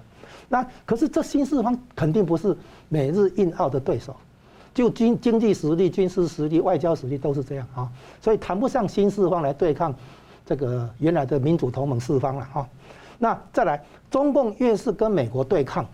[0.49, 2.57] 那可是这新四方肯定不是
[2.89, 4.17] 美日印澳的对手，
[4.79, 7.91] 就经经济实力、军事实力、外交实力都是这样啊，
[8.23, 9.93] 所以谈不上新四方来对抗。
[10.47, 12.69] 这个原来的民主同盟四方了哈，
[13.19, 15.85] 那再来，中共越是跟美国对抗，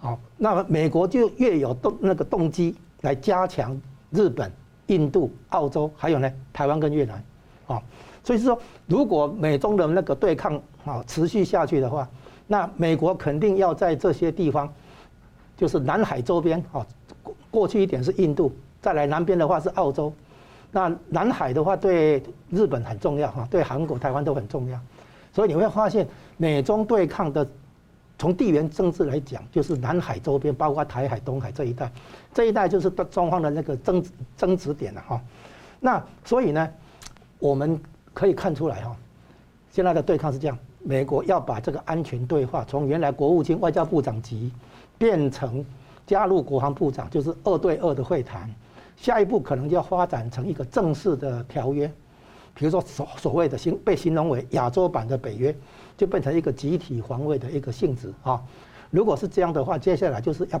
[0.00, 4.50] 好，那么美国就越有动那个动机来加强日本、
[4.86, 7.22] 印度、澳洲，还有呢台湾跟越南，
[7.66, 7.82] 啊，
[8.24, 12.08] 所以说如果美中的那个对抗啊持续下去的话，
[12.46, 14.72] 那美国肯定要在这些地方，
[15.54, 16.84] 就是南海周边啊，
[17.52, 20.12] 过去一点是印度，再来南边的话是澳洲。
[20.72, 24.80] 那南海的话，对日本很重要哈，对韩国、台湾都很重要，
[25.30, 27.46] 所以你会发现美中对抗的，
[28.18, 31.92] 从地缘政治来讲，就是南海周边，包括台海、东海这一带，
[32.32, 34.02] 这一带就是双方的那个争
[34.34, 35.20] 争执点了哈。
[35.78, 36.66] 那所以呢，
[37.38, 37.78] 我们
[38.14, 38.96] 可以看出来哈，
[39.70, 44.50] 现在的对抗是这样，美国要把这个安全对话从原来国务卿、外交部长级
[44.96, 45.62] 变成
[46.06, 48.50] 加入国防部长，就是二对二的会谈。
[48.96, 51.90] 下一步可能就要发展成一个正式的条约，
[52.54, 55.54] 比如说所所谓的形被形容为亚洲版的北约，
[55.96, 58.40] 就变成一个集体防卫的一个性质啊。
[58.90, 60.60] 如果是这样的话，接下来就是要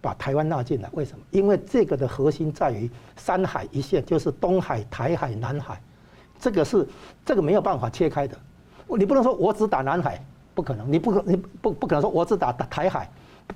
[0.00, 0.88] 把台湾纳进来。
[0.92, 1.24] 为什么？
[1.30, 5.80] 因为这个的核心在于三海一线，就是东海、台海、南海，
[6.38, 6.86] 这个是
[7.24, 8.36] 这个没有办法切开的。
[8.86, 10.22] 你不能说我只打南海，
[10.54, 10.92] 不可能。
[10.92, 13.10] 你不可你不不可能说我只打台海，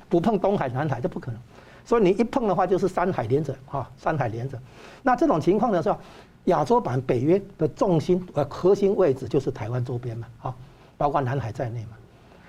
[0.09, 1.41] 不碰东海、南海，这不可能。
[1.85, 4.59] 所以你一碰的话，就是三海连着啊，三海连着。
[5.03, 5.99] 那这种情况呢，是吧？
[6.45, 10.55] 亚洲版北约的重心呃核心位置就是台湾周边嘛，啊，
[10.97, 11.91] 包括南海在内嘛。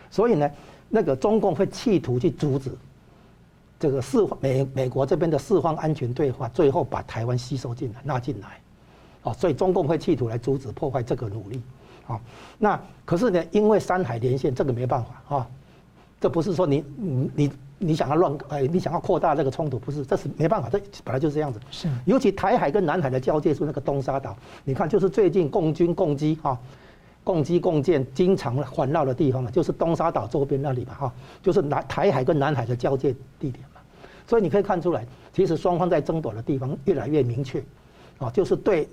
[0.09, 0.49] 所以呢，
[0.87, 2.71] 那个中共会企图去阻止
[3.79, 8.59] 这个四美美国这边的四方安全对话，最后把台湾吸收进来纳进来，
[9.23, 11.61] 啊，所以中共会企图来阻止破坏这个努力，
[12.07, 12.19] 啊，
[12.57, 15.47] 那可是呢，因为三海连线这个没办法啊，
[16.19, 17.51] 这不是说你你你。
[17.81, 21.57] 你想要乱哎，你想要扩大这个冲突，不是，这是没办法，这本来就是这样子。
[21.71, 26.59] 是，尤其台海跟南海的交界处那个东沙岛，你看，就是最近共军共机哈，
[27.23, 33.79] 共机共舰经常环绕的地方嘛，就是东沙岛周边那里嘛哈，就是南台海跟南海的交界地点嘛。
[34.27, 37.63] 所以你可以看出来，其实双方在争夺的地方越来越明确，
[38.17, 38.89] 啊，就是对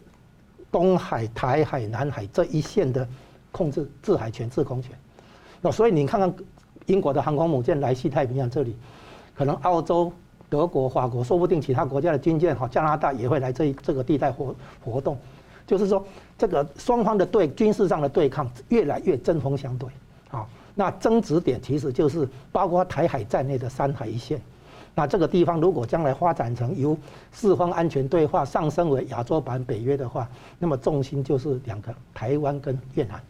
[0.70, 3.04] 东海、台海、南海这一线的
[3.50, 4.92] 控制、制海权、制空权。
[5.60, 6.32] 那所以你看看。
[6.86, 8.76] 英国的航空母舰来西太平洋这里，
[9.34, 10.12] 可能澳洲、
[10.48, 15.16] 德国、法国，说不定其他国家的军舰哈，加拿大也会来这这个地带活活动。
[15.66, 16.04] 就是说，
[16.38, 19.88] 这个双方的对军事上的对抗越来越针锋相对。
[20.30, 24.40] 啊，那争执点其实就是包括台海在内的三海一线。
[24.94, 26.96] 那这个地方如果将来发展成由
[27.30, 33.20] 四方安全对话上升为亚洲版北约的话，那么重心就是两个台湾跟越南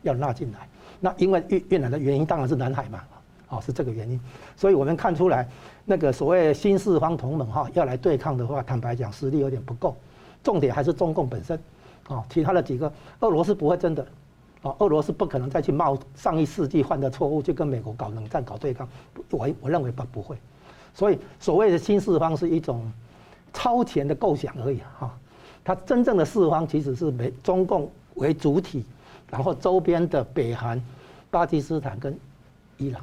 [0.00, 0.66] 要纳进来。
[1.04, 3.02] 那因为越越南的原因当然是南海嘛，
[3.48, 4.20] 哦，是这个原因，
[4.56, 5.48] 所以我们看出来
[5.84, 9.96] 那个所谓新四方同盟哈要来对抗的话，坦白讲实力有点不够，
[10.44, 11.58] 重点还是中共本身，
[12.06, 14.06] 哦，其他的几个俄罗斯不会真的，
[14.62, 18.88] 哦，俄罗斯不可能再去冒上一世纪犯的错误去跟美国搞冷战搞对抗，
[19.30, 20.36] 我我认为不不会，
[20.94, 22.88] 所以所谓的新四方是一种
[23.52, 25.12] 超前的构想而已哈，
[25.64, 28.84] 它真正的四方其实是美中共为主体。
[29.32, 30.80] 然后周边的北韩、
[31.30, 32.14] 巴基斯坦跟
[32.76, 33.02] 伊朗，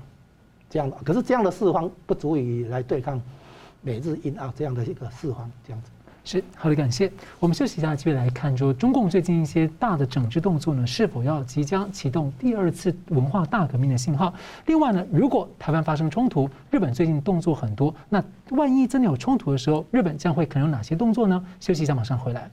[0.69, 3.19] 这样的，可是这样的四方不足以来对抗
[3.81, 5.89] 美日印澳这样的一个四方，这样子。
[6.23, 7.11] 是，好的，感谢。
[7.39, 14.31] 我们休息一下，继续来看，说中共最近一些大的整治动作呢，是否要即将启动第二次文化大革命的信号？
[14.67, 21.43] 另外呢，如果台湾发生冲突，日本最近动作很多，那万一真的有冲突的时候，日本将会可能有哪些动作呢？
[21.59, 22.51] 休息一下，马上回来。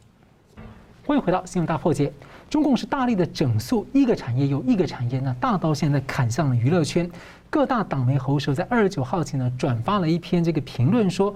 [1.04, 2.10] 欢迎回到新闻大破解。
[2.48, 7.10] 中共是大力的整肃一个产业又一个产业，那大刀现在砍向了娱乐圈。
[7.50, 11.34] 各大党媒喉舌在二十九号前呢转发了一篇这个评论，说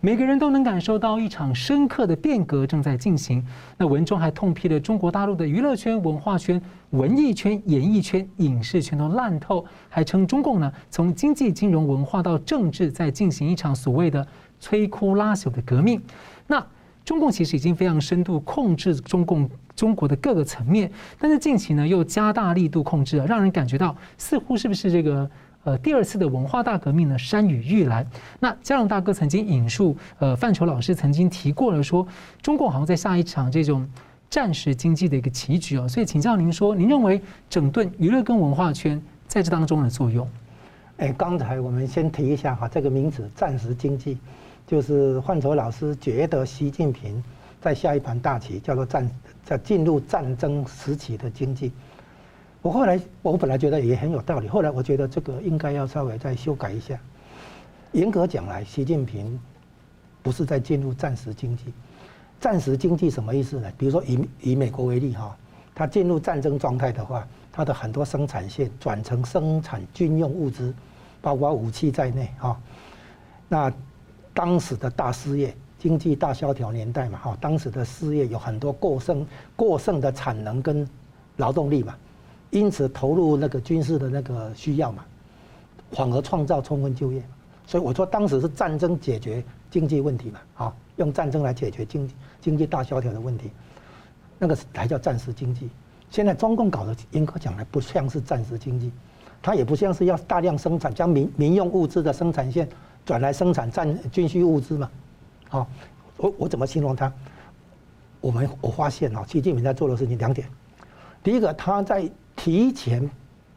[0.00, 3.44] 每个人都能感受到一场深刻的变革正在进行。
[3.76, 14.24] 那文中还痛批了中国大陆的娱乐圈、文化圈、文艺圈、演艺圈、影视圈都烂透，还称中共呢从经济、金融、文化到政治在进行一场所谓的
[14.60, 16.00] 摧枯拉朽的革命。
[16.46, 16.64] 那。
[17.04, 25.28] 中共其实已经非常深度控制中共中国的各个层面，但是近期呢又加大力度控制了，让人感觉到似乎是不是这个
[25.64, 28.06] 呃第二次的文化大革命呢山雨欲来？
[28.40, 32.06] 那嘉荣大哥曾经引述呃范畴老师曾经提过了说，
[32.40, 33.88] 中共好像在下一场这种
[34.30, 35.88] 战时经济的一个棋局哦。
[35.88, 40.28] 所以请教您说，您认为整顿娱乐跟文化圈在这当中的作用？
[40.98, 44.18] 哎，刚才我们先提一下哈，这个名字“战时经济”，
[44.72, 47.22] 就是范畴老师觉得习近平
[47.60, 49.06] 在下一盘大棋，叫做战，
[49.44, 51.70] 在进入战争时期的经济。
[52.62, 56.98] 我后来我本来觉得也很有道理，后来我觉得这个应该要稍微再修改一下。
[57.92, 59.38] 严格讲来，习近平
[60.22, 61.64] 不是在进入战时经济。
[62.40, 63.70] 战时经济什么意思呢？
[63.76, 65.36] 比如说以以美国为例哈，
[65.74, 67.28] 它进入战争状态的话。
[67.54, 70.72] 它的很多生产线转成生产军用物资，
[71.20, 72.58] 包括武器在内哈。
[73.46, 73.70] 那
[74.34, 79.26] 当时的大失业，经济大萧条年代嘛哈，当时的失业有很多过剩
[79.56, 80.88] 过剩的产能跟
[81.36, 81.94] 劳动力嘛，
[82.50, 85.04] 因此投入那个军事的那个需要嘛，
[85.90, 87.22] 反而创造充分就业。
[87.66, 93.50] 所以我说当时是战争解决经济问题嘛，哈，用战争来解决经济经济大萧条的问题，
[94.38, 95.68] 那个才叫战时经济。
[96.10, 98.92] 现在中共搞的严格讲来不像是战时经济，
[99.40, 102.68] 它也不像是要大量生产，将民民用物资的生产线
[103.04, 104.90] 转来生产战军需物资嘛？
[105.48, 105.66] 好，
[106.16, 107.12] 我我怎么形容他？
[108.20, 110.48] 我们我发现啊，习近平在做的事情两点，
[111.22, 113.10] 第一个他在提前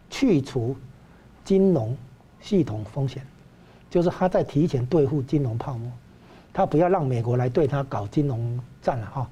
[0.10, 0.76] 去除
[1.44, 1.96] 金融
[2.42, 3.26] 系统风险，
[3.90, 5.92] 就是他在提前对付金融泡沫，
[6.52, 9.30] 他不要让美国来对他搞金融战了哈，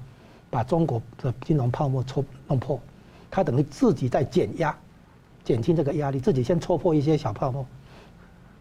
[0.50, 2.80] 把中国的金融泡沫戳弄破。
[3.28, 4.76] 他等于自己在减压，
[5.42, 7.66] 减轻这个压力，自己先戳破一些小泡沫，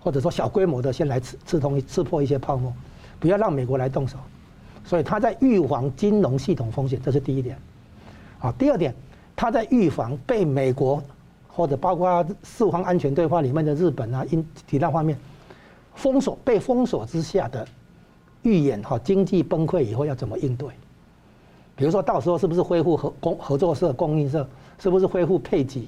[0.03, 2.73] 或者说小规模的先来刺刺痛、刺破一些泡沫，
[3.21, 4.17] 不要让美国来动手。
[4.83, 7.57] 所以他在预防金融系统风险，这是第一点。
[8.37, 8.93] 好，第二点，
[9.33, 11.01] 他在预防被美国
[11.47, 15.17] 或者包括四方安全对话里面的日本啊、因其他方面
[15.95, 17.65] 封锁、被封锁之下的
[18.41, 20.67] 预演哈，经济崩溃以后要怎么应对？
[21.77, 24.45] 比如说到时候是不是恢复合工合作社、供应社？
[24.79, 25.87] 是不是恢复配给？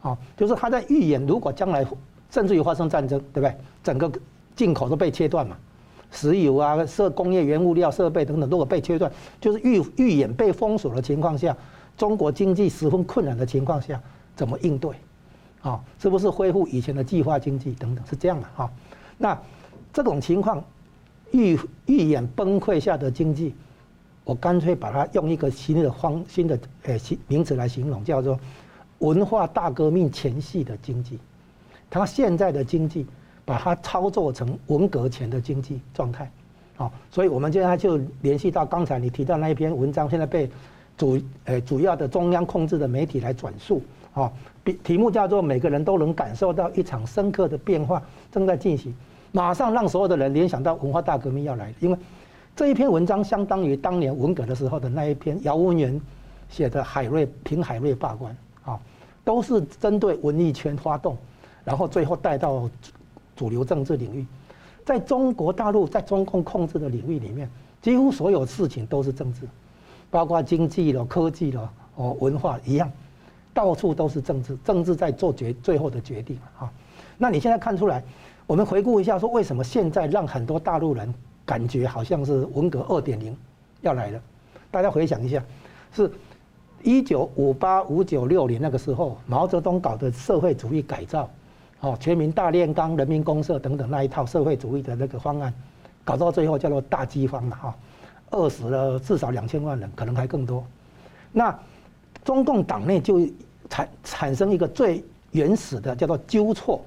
[0.00, 1.84] 啊，就是他在预演，如果将来
[2.30, 3.54] 甚至于发生战争，对不对？
[3.82, 4.10] 整个
[4.54, 5.56] 进口都被切断嘛，
[6.10, 9.10] 石油啊、设工业原物料、设备等等，如果被切断，
[9.40, 11.56] 就是预预演被封锁的情况下，
[11.96, 14.00] 中国经济十分困难的情况下，
[14.36, 14.94] 怎么应对？
[15.62, 18.04] 啊，是不是恢复以前的计划经济等等？
[18.06, 18.70] 是这样的哈。
[19.18, 19.38] 那
[19.92, 20.62] 这种情况
[21.32, 23.54] 预预演崩溃下的经济。
[24.22, 28.38] 我干脆把它用一个新的方新的呃新名词来形容，叫做
[28.98, 31.18] 文化大革命前夕的经济。
[31.90, 33.04] 他现在的经济，
[33.44, 36.30] 把它操作成文革前的经济状态。
[36.76, 40.48] 好，所以我们现在就联系到刚才你提到那一篇文章，现在被
[40.96, 43.82] 主呃主要的中央控制的媒体来转述。
[44.14, 44.32] 啊，
[44.84, 48.94] 题目叫做每个人都能感受到一场深刻的变化正在进行，
[49.32, 51.98] 马上让所有的人联想到文化大革命要来，因为。
[52.56, 55.98] 这一篇文章相当于当年文革的时候的那一篇姚文元
[56.50, 58.78] 写的海瑞评海瑞罢官啊，
[59.24, 61.16] 都是针对文艺圈发动，
[61.70, 62.68] 然后最后带到
[63.36, 64.26] 主流政治领域。
[64.84, 67.48] 在中国大陆，在中共控制的领域里面，
[67.80, 69.42] 几乎所有事情都是政治，
[70.10, 72.90] 包括经济了、科技了、哦文化一样，
[73.54, 76.68] 到处都是政治，政治在做决最后的决定啊。
[77.16, 78.02] 那你现在看出来，
[78.48, 81.14] 我们回顾一下，说为什么现在让很多大陆人。
[81.46, 83.36] 感觉好像是文革二点零
[83.80, 84.20] 要来了，
[84.70, 85.42] 大家回想一下，
[85.92, 86.08] 是
[86.80, 91.28] 一九五八五九六年那个时候，毛泽东搞的社会主义改造，
[91.80, 95.52] 哦，全民大炼钢、人民公社等等那一套社会主义的那个方案，
[96.04, 97.74] 搞到最后叫做大饥荒了，哈，
[98.30, 100.62] 饿死了至少两千万人，可能还更多。
[101.32, 101.58] 那
[102.22, 103.26] 中共党内就
[103.68, 106.82] 产产生一个最原始的叫做纠错，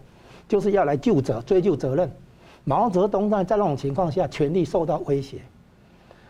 [0.48, 2.12] 就是要来救责、追究责任。
[2.64, 5.42] 毛泽东在在那种情况下，权力受到威胁，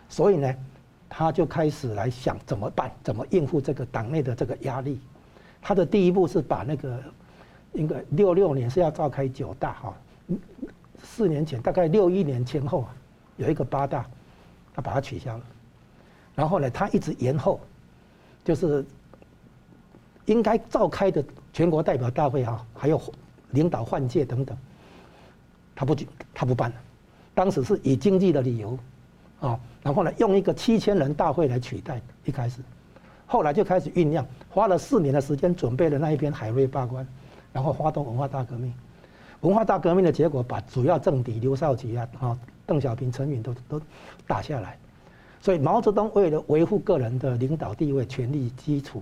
[0.08, 0.56] 所以呢，
[1.10, 5.00] 他就开始来想怎么办，怎么应付这个党内的这个压力。
[5.62, 7.00] 他的第一步是把那个，
[7.74, 9.94] 应该六六年是要召开九大哈，
[11.04, 12.96] 四年前大概六一年前后啊，
[13.38, 14.06] 有一个八大，
[14.74, 15.44] 他把它取消了。
[16.36, 17.60] 然后呢，他一直延后，
[18.44, 18.86] 就是
[20.26, 23.02] 应该召开的全国代表大会哈，还有
[23.52, 24.58] 领导换届等等。
[25.76, 25.96] 他不
[26.34, 26.76] 他不办了，
[27.34, 28.78] 当时是以经济的理由，
[29.42, 32.00] 啊，然后呢，用一个七千人大会来取代。
[32.26, 32.62] 一开始，
[33.26, 37.06] 后来就开始酝酿，花了四年的时间准备了那一篇海瑞罢官，
[37.54, 38.74] 然后发动文化大革命。
[39.42, 43.82] 文化大革命的结果，把主要政敌刘少奇啊、啊邓小平、陈云都都
[44.26, 44.78] 打下来。
[45.42, 49.02] 所以毛泽东为了维护个人的领导地位、权力基础，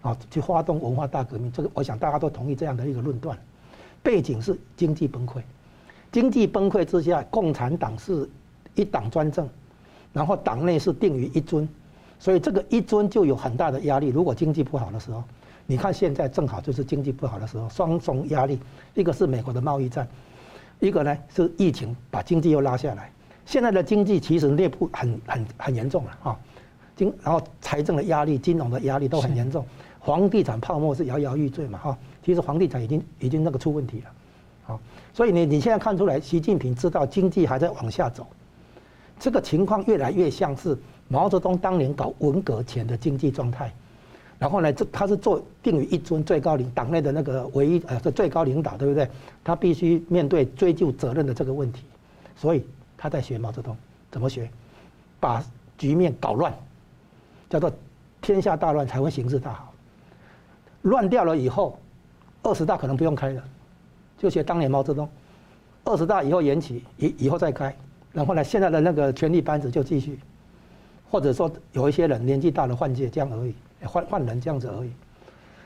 [0.00, 1.52] 啊，去发动文化大革命。
[1.52, 3.38] 这个我想大家都同意这样的一个论断。
[4.02, 5.42] 背景是经济崩溃。
[6.10, 8.28] 经济崩溃之下，共产党是
[8.74, 9.48] 一党专政，
[10.12, 11.68] 然后党内是定于一尊，
[12.18, 14.08] 所以这个一尊就有很大的压力。
[14.08, 15.22] 如果经济不好的时候，
[15.72, 18.60] 你看现在正好就是经济不好的时候，双重压力，
[18.92, 20.06] 一个是美国的贸易战，
[20.80, 23.10] 一个呢是疫情把经济又拉下来。
[23.46, 26.38] 现在的经济其实内部很很很严重了啊，
[26.94, 29.64] 经然后财政的压力、金融的压力都很严重，
[30.02, 31.98] 房地产泡沫是摇摇欲坠嘛哈。
[32.22, 34.10] 其实房地产已经已经那个出问题了，
[34.64, 34.80] 好，
[35.14, 38.26] 所以你你现在看出来，习近平知道经济还在往下走，
[39.18, 40.76] 这个情况越来越像是
[41.08, 43.72] 毛泽东当年搞文革前的经济状态。
[44.42, 49.08] 然后呢，这他是做定于一尊最高领党内的那个唯一呃最高领导，对不对？
[49.44, 51.84] 他必须面对追究责任的这个问题，
[52.34, 52.66] 所以
[52.98, 53.76] 他在学毛泽东
[54.10, 54.50] 怎么学，
[55.20, 55.40] 把
[55.78, 56.52] 局面搞乱，
[57.48, 57.72] 叫做
[58.20, 59.72] 天下大乱才会形势大好。
[60.82, 61.78] 乱掉了以后，
[62.42, 63.44] 二十大可能不用开了，
[64.18, 65.08] 就学当年毛泽东，
[65.84, 67.72] 二十大以后延期，以以后再开，
[68.12, 70.18] 然后呢，现在的那个权力班子就继续，
[71.12, 73.54] 或者说有一些人年纪大了换届这样而已。
[73.84, 74.90] 换换人这样子而已，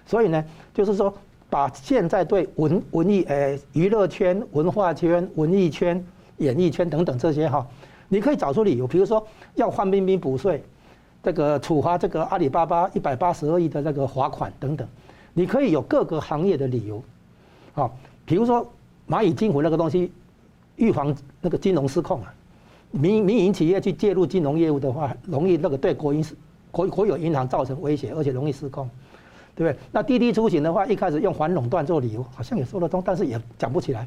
[0.07, 1.13] 所以呢，就是说，
[1.49, 6.05] 把现在对文文艺诶娱乐圈、文化圈、文艺圈、
[6.39, 7.67] 演艺圈等等这些哈，
[8.09, 10.63] 你可以找出理由，比如说要范冰冰补税，
[11.23, 14.87] 这个处罚这个阿里巴巴一百八十二亿的那个罚款等等，
[15.35, 17.03] 你可以有各个行业的理由，
[17.75, 17.91] 啊，
[18.25, 18.69] 比如说
[19.09, 20.11] 蚂蚁金服那个东西，
[20.77, 22.35] 预防那个金融失控啊，
[22.91, 26.35] 民民营企业去介入金融业务的话，容易那个对国营是。
[26.71, 28.89] 国国有银行造成威胁，而且容易失控，
[29.55, 29.79] 对不对？
[29.91, 34.07] 那滴滴出行的话，一开始用反垄断做理由，好像也说得通，但是也讲不起来。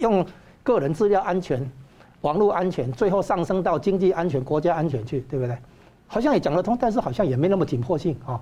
[0.00, 0.24] 用
[0.62, 1.70] 个人资料安全、
[2.22, 5.56] 网络安全，最后上升到经济安全、国家安全去，对不对？
[6.06, 8.40] 好像也讲得通，但是好像也没那么紧迫性啊。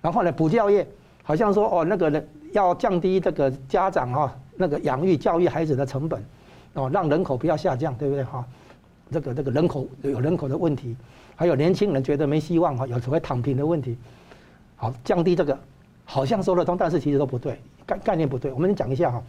[0.00, 0.86] 然后呢，补教业
[1.22, 6.22] 好像说哦，那个呢要降低这个家长哈那个养育教育孩子的成本，
[6.74, 8.44] 哦，让人口不要下降，对不对哈？
[9.10, 10.96] 这个这个人口有人口的问题。
[11.40, 13.96] 还有年轻人觉得没希望哈，有所谓躺平的问题，
[14.76, 15.58] 好，降低这个，
[16.04, 18.52] 好像说得通，但是其实都不对，概概念不对。
[18.52, 19.22] 我们讲一下哈，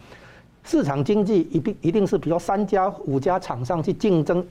[0.62, 4.46] 市场经济一定一定是比如说三家五家厂商去竞争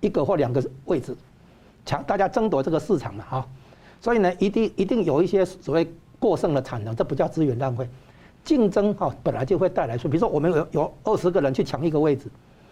[0.00, 1.16] 一个或两个位置，
[1.84, 3.48] 抢大家争夺这个市场嘛哈，
[4.00, 5.88] 所以呢，一定一定有一些所谓
[6.18, 7.88] 过剩的产能，这不叫资源浪费，
[8.42, 12.28] 竞争哈本来就会带来说，比如说我们有有二十个人去抢一个位置，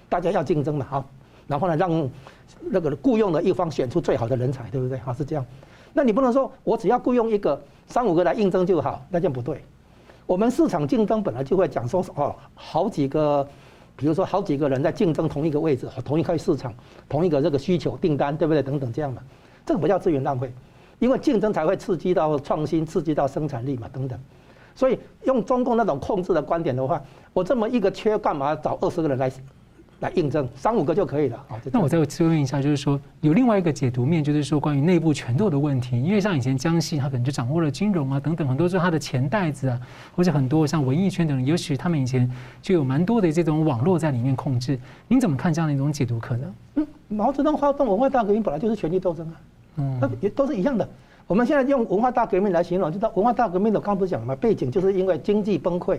[0.08, 1.04] 大家要竞争嘛哈。
[1.46, 2.10] 然后呢，让
[2.70, 4.98] 那个雇佣的一方选出最好的人才，对不对？
[4.98, 5.44] 啊，是这样。
[5.92, 9.64] 那你不能说我只要雇佣一个三五个来应征就好，那就不对。
[10.26, 13.46] 我们市场竞争本来就会讲说，哦，好几个，
[13.94, 16.72] 比如说好几个人在竞争同一个位置，同一块市场，
[17.08, 18.62] 同一个这个需求订单，对不对？
[18.62, 19.22] 等等这样嘛，
[19.66, 20.50] 这个不叫资源浪费，
[20.98, 24.18] 因为竞争才会刺激到创新，刺激到生产力嘛，等等。
[24.74, 27.00] 所以用中共那种控制的观点的话，
[27.32, 29.30] 我这么一个缺，干嘛找二十个人来？
[30.00, 31.46] 来印证三五个就可以了。
[31.72, 36.02] 那我再追问一下，就是说有另外一个解读面，就是说关于内部权斗的问题。
[36.02, 39.80] 因为像以前江西，他可能就掌握了金融啊等等，很多是他的钱袋子啊，
[40.14, 42.30] 或者很多像文艺圈等人，也许他们以前
[42.60, 44.78] 就有蛮多的这种网络在里面控制。
[45.08, 46.54] 您怎么看这样的一种解读可能？
[46.76, 49.34] 嗯，毛泽东发动文化大革命本来就是权力斗争啊，
[49.76, 50.88] 嗯，那也都是一样的。
[51.26, 54.36] 我们现在用文化大革命来形容，就到文化大革命的，刚不是讲了吗？
[54.36, 55.98] 背景就是因为经济崩溃，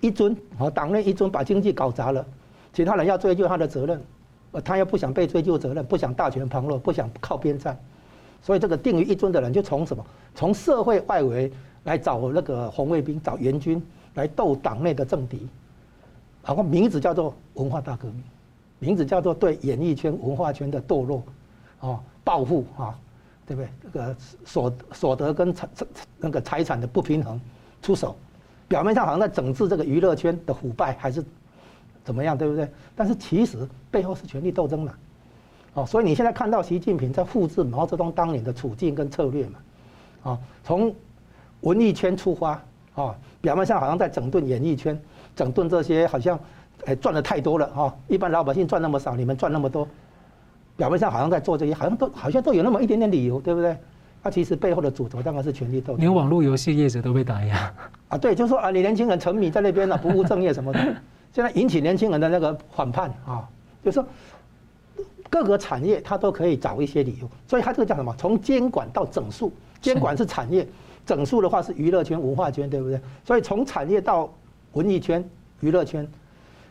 [0.00, 2.26] 一尊和党内一尊把经济搞砸了。
[2.78, 4.00] 其他人要追究他的责任，
[4.52, 7.76] 呃，他又不想被追究责任，不想大权旁落，不想靠边站，
[8.40, 10.06] 所以这个定于一尊的人就从什么？
[10.32, 11.50] 从社会外围
[11.82, 15.48] 来找那个红卫兵，找援军来斗党内的政敌，
[16.44, 18.22] 然后名字叫做文化大革命，
[18.78, 21.24] 名字叫做对演艺圈、文化圈的堕落，
[21.80, 22.96] 哦，报复啊，
[23.44, 23.68] 对不对？
[23.82, 25.68] 这个所所得跟财
[26.16, 27.40] 那个财产的不平衡
[27.82, 28.14] 出手，
[28.68, 31.24] 表面上好像在整治这个娱乐圈的腐败，还是？
[32.08, 32.66] 怎么样，对不对？
[32.96, 34.94] 但是其实背后是权力斗争嘛，
[35.74, 40.90] 哦，所以你现在看到习近平在复制毛泽东当年的处境跟策略嘛，啊，从
[41.60, 42.52] 文艺圈出发，
[42.94, 44.98] 啊，表面上好像在整顿演艺圈，
[45.36, 46.40] 整顿这些好像，
[46.86, 49.86] 哎，赚的太多了哈，一般老百姓赚那么少，你们赚那么多，
[50.78, 53.76] 表面上好像在做这些，好像都好像都有那么一点点理由，对不对？
[54.22, 56.00] 那其实背后的主轴当然是权力斗争。
[56.00, 57.72] 连网络游戏业者都被打压
[58.08, 60.96] 啊，对，就是说啊，你年轻人沉迷在那边了，不务正业什么的。
[61.32, 63.48] 现在引起年轻人的那个反叛啊，
[63.84, 64.06] 就是说
[65.30, 68.14] 各个产业它都可以找一些理由，所以它这个叫什么？
[68.18, 70.66] 从监管到整肃，监管是产业，
[71.06, 73.00] 整肃的话是娱乐圈、文化圈，对不对？
[73.24, 74.32] 所以从产业到
[74.72, 75.22] 文艺圈、
[75.60, 76.08] 娱乐圈，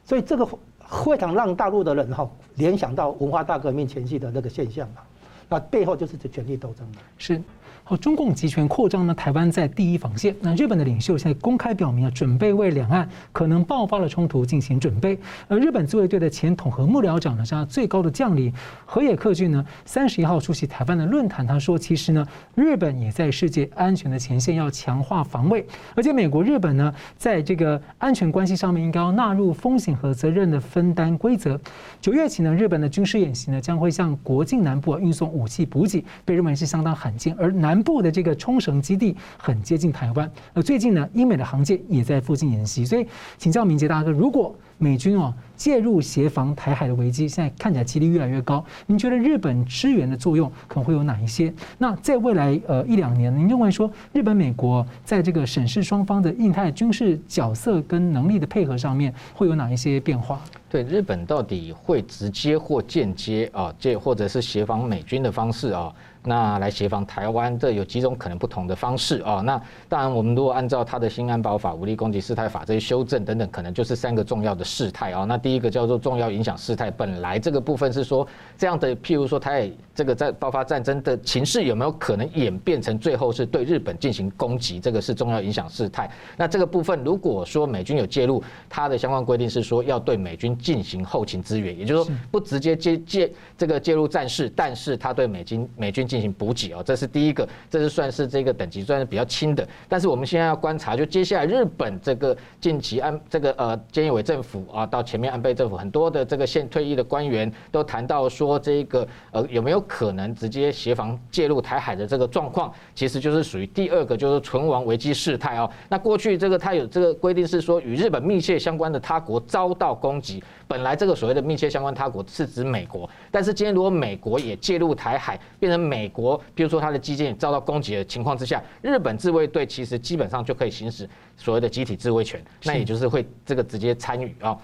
[0.04, 5.02] 所以这个非常让大陆的人哈联想到文化大革命前夕的那个现象嘛，
[5.48, 6.96] 那背后就是这权力斗争嘛。
[7.18, 7.42] 是。
[7.90, 10.36] 好，中共集权扩张呢，台湾在第一防线。
[10.42, 15.18] 那日本的领袖现在公开表明啊，准备为两岸可能爆发的冲突进行准备。
[15.48, 18.54] 而日本自卫队的前统合幕僚长呢，是最高的将领
[18.86, 25.66] 河野克俊呢，三十一号出席台湾的论坛，他说，其实呢，日本也在世界安全的前线，要强化防卫。
[25.96, 31.58] 而且美国、日本呢，在这个安全关系上面，应该要纳入风险和责任的分担规则。
[32.02, 37.34] 九月起呢，日本的军事演习呢，将会向国境南部运送武器补给，被认为是相当罕见。
[37.40, 42.86] 而南部的这个冲绳基地很接近台湾，而最近呢，英美的航舰也在附近演习。
[42.86, 43.06] 所以，
[43.38, 48.64] 请教明杰大哥，如果美军哦介入协防台海的危机，现在看起来几率越来越高。
[48.86, 51.52] 您觉得日本支援的作用可能会有哪一些？
[51.80, 60.40] 那在未来呃一两年，您认为说日本、美国在这个审视双方的印太军事角色跟能力的配合上面，会有哪一些变化？
[60.70, 65.92] 对，日本到底会直接或间接啊，借或者是协防美军的方式啊？
[66.28, 69.42] 那来协防台湾，这有几种可能不同的方式啊。
[69.46, 75.24] 那当然，我们如果按照他的新安保法、武力攻击事态法这些修正等等，可能就是三个重要的事态啊。
[75.24, 86.10] 那第一个叫做重要影响事态，本来这个部分是说这样的，譬如说，台海这个在爆发战争的情势有没有可能演变成最后是对日本进行攻击，这个是重要影响事态。
[86.36, 99.68] 那这个部分如果说美军有介入，它的相关规定是说要对美军进行后勤支援，也就是说不直接接介这个介入战事，但是他对美军美军进进行补给哦，这是第一个，这是算是这个等级算是比较轻的。
[99.88, 115.70] 但是我们现在要观察，就接下来日本这个近期安这个呃菅义伟政府啊，到前面安倍政府很多的这个现退役的官员都谈到说，这个呃有没有可能直接协防介入台海的这个状况，其实就是属于第二个，就是存亡危机事态哦。
[115.88, 134.58] 那过去这个他有这个规定是说，与日本密切相关的他国遭到攻击，本来这个所谓的密切相关他国是指美国，但是今天如果美国也介入台海，变成美美国，比如说它的基建遭到攻击的情况之下，日本自卫队其实基本上就可以行使所谓的集体自卫权，那也就是会这个直接参与啊。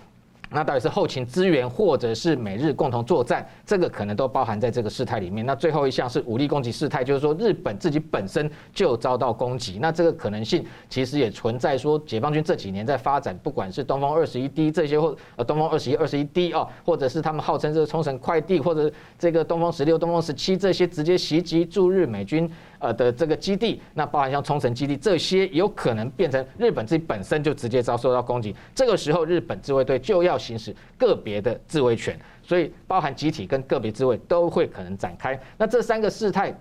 [0.54, 5.46] 那到底是后勤支援，或者是美日共同作战，这个可能都包含在这个事态里面。
[5.46, 11.78] 那最后一项是武力攻击事态，就是说日本自己本身就遭到攻击，那这个可能性其实也存在。
[11.78, 22.50] 说解放军这几年在发展，不管是东风二十一 D 这些，或呃东风二十一、二十一 D 哦，或者是他们号称这个冲绳快递，或者这个东风十六、东风十七这些直接袭击驻日美军。
[22.84, 28.54] 呃的这个基地，那包含像冲绳基地这些，有可能变成日本自己本身就直接遭受到攻击。
[28.76, 35.40] 这个时候，日本自卫队就要行使个别的自卫权，所以包含集体跟个别自卫都会可能展开。
[35.58, 36.54] 那这三个事态。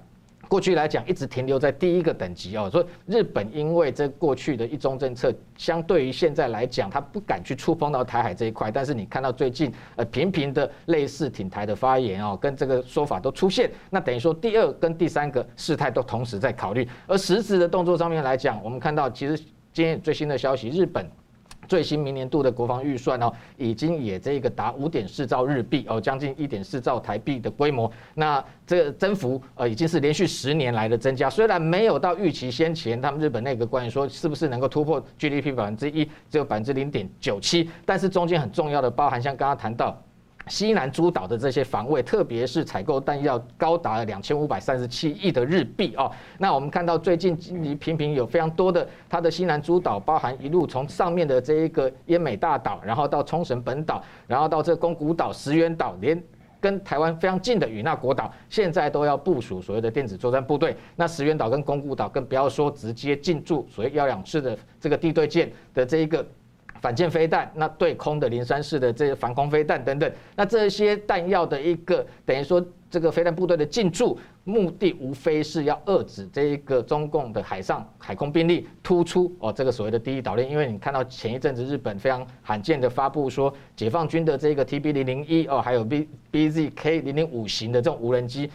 [0.53, 2.69] 过去来讲，一直停留在第一个等级哦。
[2.71, 8.71] 说日本因为这过去的一中政策，相对于现在来讲，他不敢去触碰到台海这一块。
[8.71, 16.87] 但是你看到最近呃频频的类似挺台的发言哦，跟这个说法都出现，那等于说第二跟第三个事态都同时在考虑。
[17.07, 19.43] 而实质的动作上面来讲，我们看到其实
[19.73, 21.11] 今天最新的消息，日本。
[21.73, 27.91] 最新明年度的国防预算哦，已经也这个达五点四兆日币哦，将近一点四兆台币的规模。
[28.13, 31.31] 那这个增幅呃，已经是连续十年来的增加。
[31.31, 37.71] 虽然没有到预期先前，他们日本内阁官员说是不是能够突破 GDP 百分之一，只有百分之零点九七。
[37.87, 39.99] 但是中间很重要的包含像刚刚谈到。
[40.49, 46.11] 西南诸岛的这些防卫，特别是采购弹药高达了两千五百三十七亿的日币哦。
[46.39, 56.21] 那我们看到最近你频频有非常多的它的西南诸岛，包含一路从上面的这一个奄美大岛，然后到冲绳本岛，然后到这个宫古岛、石垣岛，连
[56.61, 60.77] 跟台湾非常近的与那国岛，现在都要部署所谓的电子作战部队。
[60.97, 66.27] 那石垣岛跟宫古岛更不要说直接进驻所谓幺两式的这个地对舰的这一个。
[66.83, 88.51] 反舰飞弹，那对空的零三式的这些防空飞弹等等，那这些弹药的一个等于说这个飞弹部队的进驻，目的无非是要遏制这一个中共的海上海空兵力突出哦，这个所谓的第一岛链，因为你看到前一阵子日本非常罕见的发布说，解放军的这个 TB 零零一哦，还有 B BZK 零零五型的这种无人机。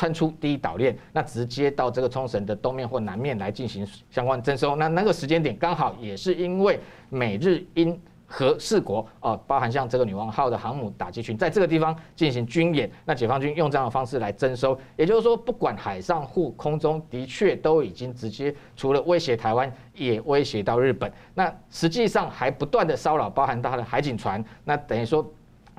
[0.00, 4.74] 穿出第一岛链，那直接到这个冲绳的东面或南面来进行相关征收。
[4.76, 6.80] 那那个时间点刚好也是因为
[7.10, 14.74] 美日英和四国哦，包含像这个女王号的航母打击群在这个地方进行军演，那解放军用这样的方式来征收。
[14.96, 21.12] 也就是说，不管海上或空中，的确都已经直接除了威胁台湾，也威胁到日本。
[21.34, 24.42] 那实际上还不断的骚扰，包含他的海警船。
[24.64, 25.30] 那等于说。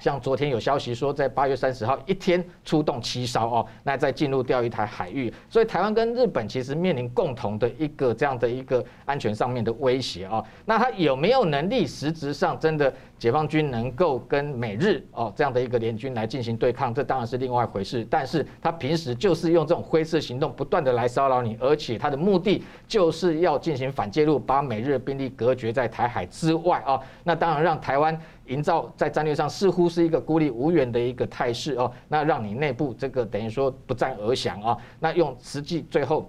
[0.01, 10.43] 像昨天有消息说，在八月三十号一天出动七艘哦，那再进入钓鱼台海域，所以台湾跟日本其实面临共同的一个这样的一个安全上面的威胁啊。
[10.65, 12.91] 那他有没有能力实质上真的
[13.21, 18.03] 解放军能够跟美日哦这样的一个联军来进行对抗，这当然是另外一回事。
[18.09, 26.99] 但是他平时就是用这种灰色行动不断的来骚扰你，而且他的目的就是要进行反介入，把美日的兵力隔绝在台海之外啊。
[27.23, 31.91] 那当然让台湾营造在战略上似乎是一个孤立无援的一个态势哦。
[32.07, 34.75] 那让你内部这个等于说不战而降啊。
[34.99, 36.27] 那用实际最后。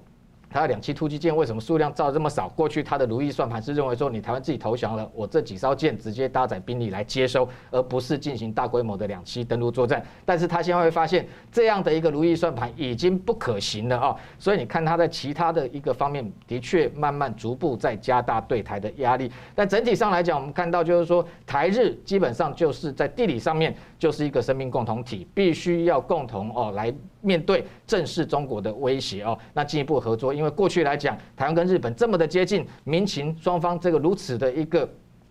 [0.53, 2.49] 他的两栖突击舰为什么数量造这么少？
[2.51, 10.05] 过去他的如意算盘是认为说，你台湾自己投降了，我这几艘舰直接搭载兵力来接收，而不是进行大规模的两栖登陆作战。
[10.25, 14.17] 但是他现在会发现这样的一个如意算盘已经不可行了啊！
[14.39, 19.31] 所以你看他在其他的一个方面的确慢慢逐步在加大对台的压力。
[19.55, 26.93] 但整体上来讲，我们看到就是说，台日基本上就是在地理上面就是一个生命共同体，必须要共同哦来。
[27.23, 34.89] 面对正视中国的威胁哦，那进一步合作，因为过去来讲，台湾跟日本这么的接近，民情双方这个如此的一个。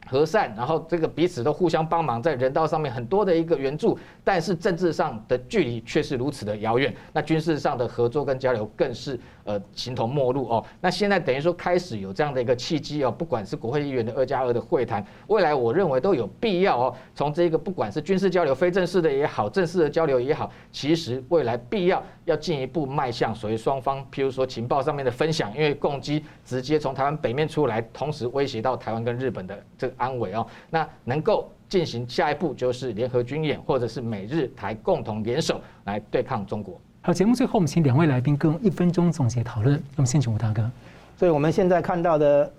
[0.08, 6.94] 和善，然后这个彼此都互相帮忙，在人道上面很多的一个援助，但是政治上的距离却是如此的遥远。
[7.14, 10.66] 那军事上的合作跟交流更是呃形同陌路哦。
[10.82, 16.96] 那现在等于说开始有这样的一个契机哦，不管是国会议员的二加二的会谈，未来我认为都有必要哦。
[17.16, 29.92] 从这个不管是军事交流、非正式的也好，正式的交流也好，其实未来必要要进一步迈向所谓双方，譬如说情报上面的分享，因为共机直接从台湾北面出来，同时威胁到台湾跟日本的这个。
[30.02, 36.82] 安危哦，那能够进行下一步就是联合军演，或者是美日台共同联手来对抗中国。
[37.04, 39.76] 好，节目最后我们请两位来宾各用一分钟总结讨论。
[39.96, 40.70] 我们先请吴大哥。
[41.18, 42.54] 所以我们现在看到的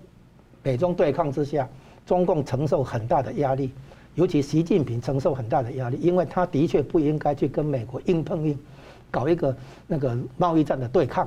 [0.61, 1.65] 美中对抗之下，
[2.05, 3.71] 中共承受很大的压力，
[4.15, 8.59] 尤其习近平承受很大的压力，因为他的确不应该去跟美国硬碰硬，
[9.09, 9.55] 搞一个
[9.87, 11.25] 那个贸易战的对抗，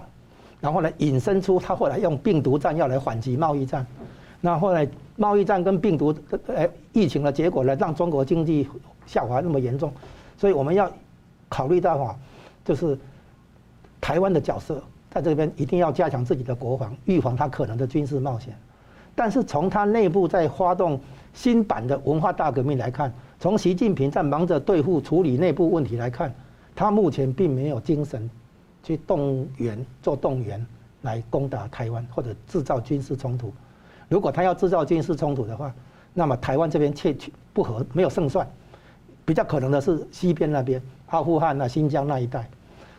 [0.61, 3.87] 然后呢引申出他后来用病毒战要来反击贸易战。
[4.43, 4.87] 那后来
[5.17, 6.15] 贸易战跟病毒
[6.49, 8.69] 呃疫情的结果呢，让中国经济
[9.07, 9.91] 下滑那么严重，
[10.37, 10.93] 所以我们要
[11.49, 12.17] 考虑到哈，
[12.67, 12.99] 就是
[14.01, 18.55] 台湾的角色在这边一定要加强自己的国防，预防他可能的军事冒险。
[19.15, 21.01] 但是从他内部在发动
[21.33, 26.35] 新版的文化大革命来看，从习近平在忙着对付处理内部问题来看，
[26.75, 28.29] 他目前并没有精神
[28.83, 30.67] 去动员做动员
[31.03, 33.51] 来攻打台湾或者制造军事冲突。
[34.09, 35.75] 如果他要制造军事冲突的话，
[36.13, 38.47] 那么台湾这边窃取不合没有胜算，
[39.25, 42.49] 比较可能的是西边那边阿富汗啊、新疆那一带。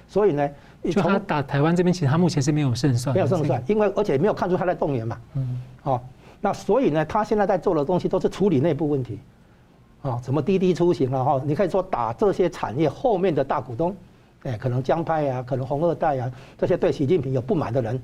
[0.07, 0.49] 所以呢，
[0.83, 5.17] 就他打台湾这边，其实他目前是没有胜算，没有胜算，因为而且没有看出他在动员嘛。
[5.35, 5.61] 嗯。
[5.83, 6.01] 哦，
[6.41, 9.19] 那所以呢，他现在在做的东西都是处理内部问题。
[10.01, 11.23] 啊，什么滴滴出行啊？
[11.23, 13.95] 哈，你可以说打这些产业后面的大股东，
[14.43, 17.99] 哎，可能江派啊，可能红二代啊，这些对习近平有不满的人。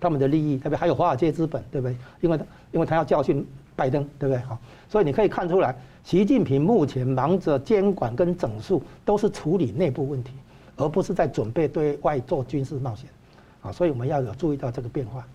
[0.00, 1.96] 他们的利益，特别还有华尔街资本，对不对？
[2.20, 2.38] 因为，
[2.70, 3.44] 因为他要教训
[3.74, 4.40] 拜登，对不对？
[4.42, 4.56] 好，
[4.88, 10.34] 所以你可以看出来，习近平目前忙着监管跟整肃，都是处理内部问题，
[10.78, 13.10] 而不是在准备对外做军事冒险。
[13.60, 15.26] 啊，所以我们要有注意到这个变化。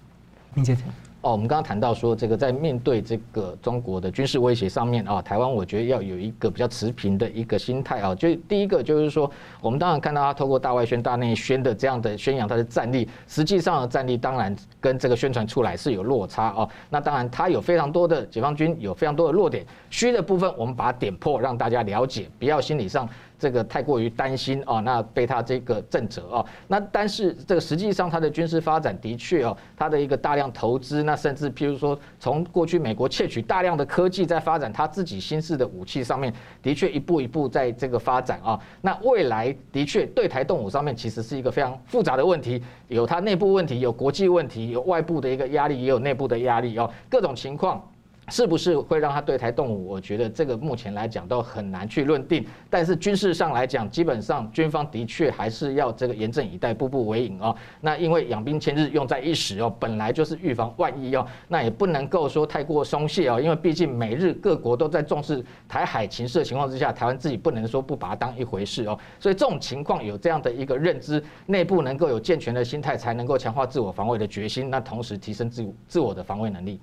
[0.56, 0.76] 明杰。
[1.22, 8.14] 哦，我们刚刚谈到说，这个在面对这个中国的军事威胁上面啊，台湾我觉得要有一个比较持平的一个心态啊。
[8.14, 9.32] 就第一个就是说，
[9.62, 16.68] 我们当然看到他透过大外宣、大内宣的这样的宣扬他的战力，实际上的战力当然跟这个宣传出来是有落差啊。
[16.90, 23.08] 那当然他有非常多的解放军有非常多的弱点，虚的部分我们把它点破，让大家了解，不要心理上。
[23.44, 38.58] 这个太过于担心啊，那被他这个震慑啊，那但是这个实际上他的军事发展的确啊，他的一个大量投资，那甚至譬如说从过去美国窃取大量的科技，在发展他自己新式的武器上面，的确一步一步在这个发展啊。
[38.80, 47.84] 那未来的确对台动武上面其实是一个非常复杂的问题，有它内部问题，有国际问题，有外部的一个压力，也有内部的压力哦，各种情况。
[48.30, 49.88] 是不是会让他对台动武？
[49.88, 52.46] 我觉得这个目前来讲都很难去论定。
[52.70, 57.56] 但是军事上来讲，基本上军方的确还是要这个严阵以待，步步为营哦。
[57.82, 61.26] 那因为养兵千日，用在一时哦，本来就是预防万一哦。
[61.48, 68.98] 那也不能够说太过松懈哦，因为毕竟美日各国都在重视台海情势的情况之下，台湾自己不能说不把它当一回事哦。
[69.20, 76.80] 所以这种情况有这样的一个认知，内部能够有健全的心态，才能够强化自我防卫的决心，那同时提升自自我的防卫能力。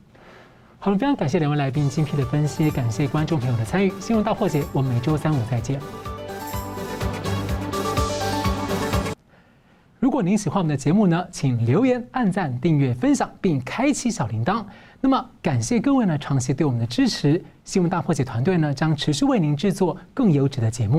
[0.83, 3.93] 好了，非常感谢两位来宾精辟的分析，感谢观众朋友的参与。
[4.01, 5.79] 新闻大破解，我们每周三五再见。
[9.99, 14.65] 如果您喜欢我们的节目呢，请留言、按赞、订阅、分享，并开启小铃铛。
[15.03, 17.45] 那么，感谢各位呢长期对我们的支持。
[17.63, 20.99] 新闻大破解团队呢将持续为您制作更优质的节目。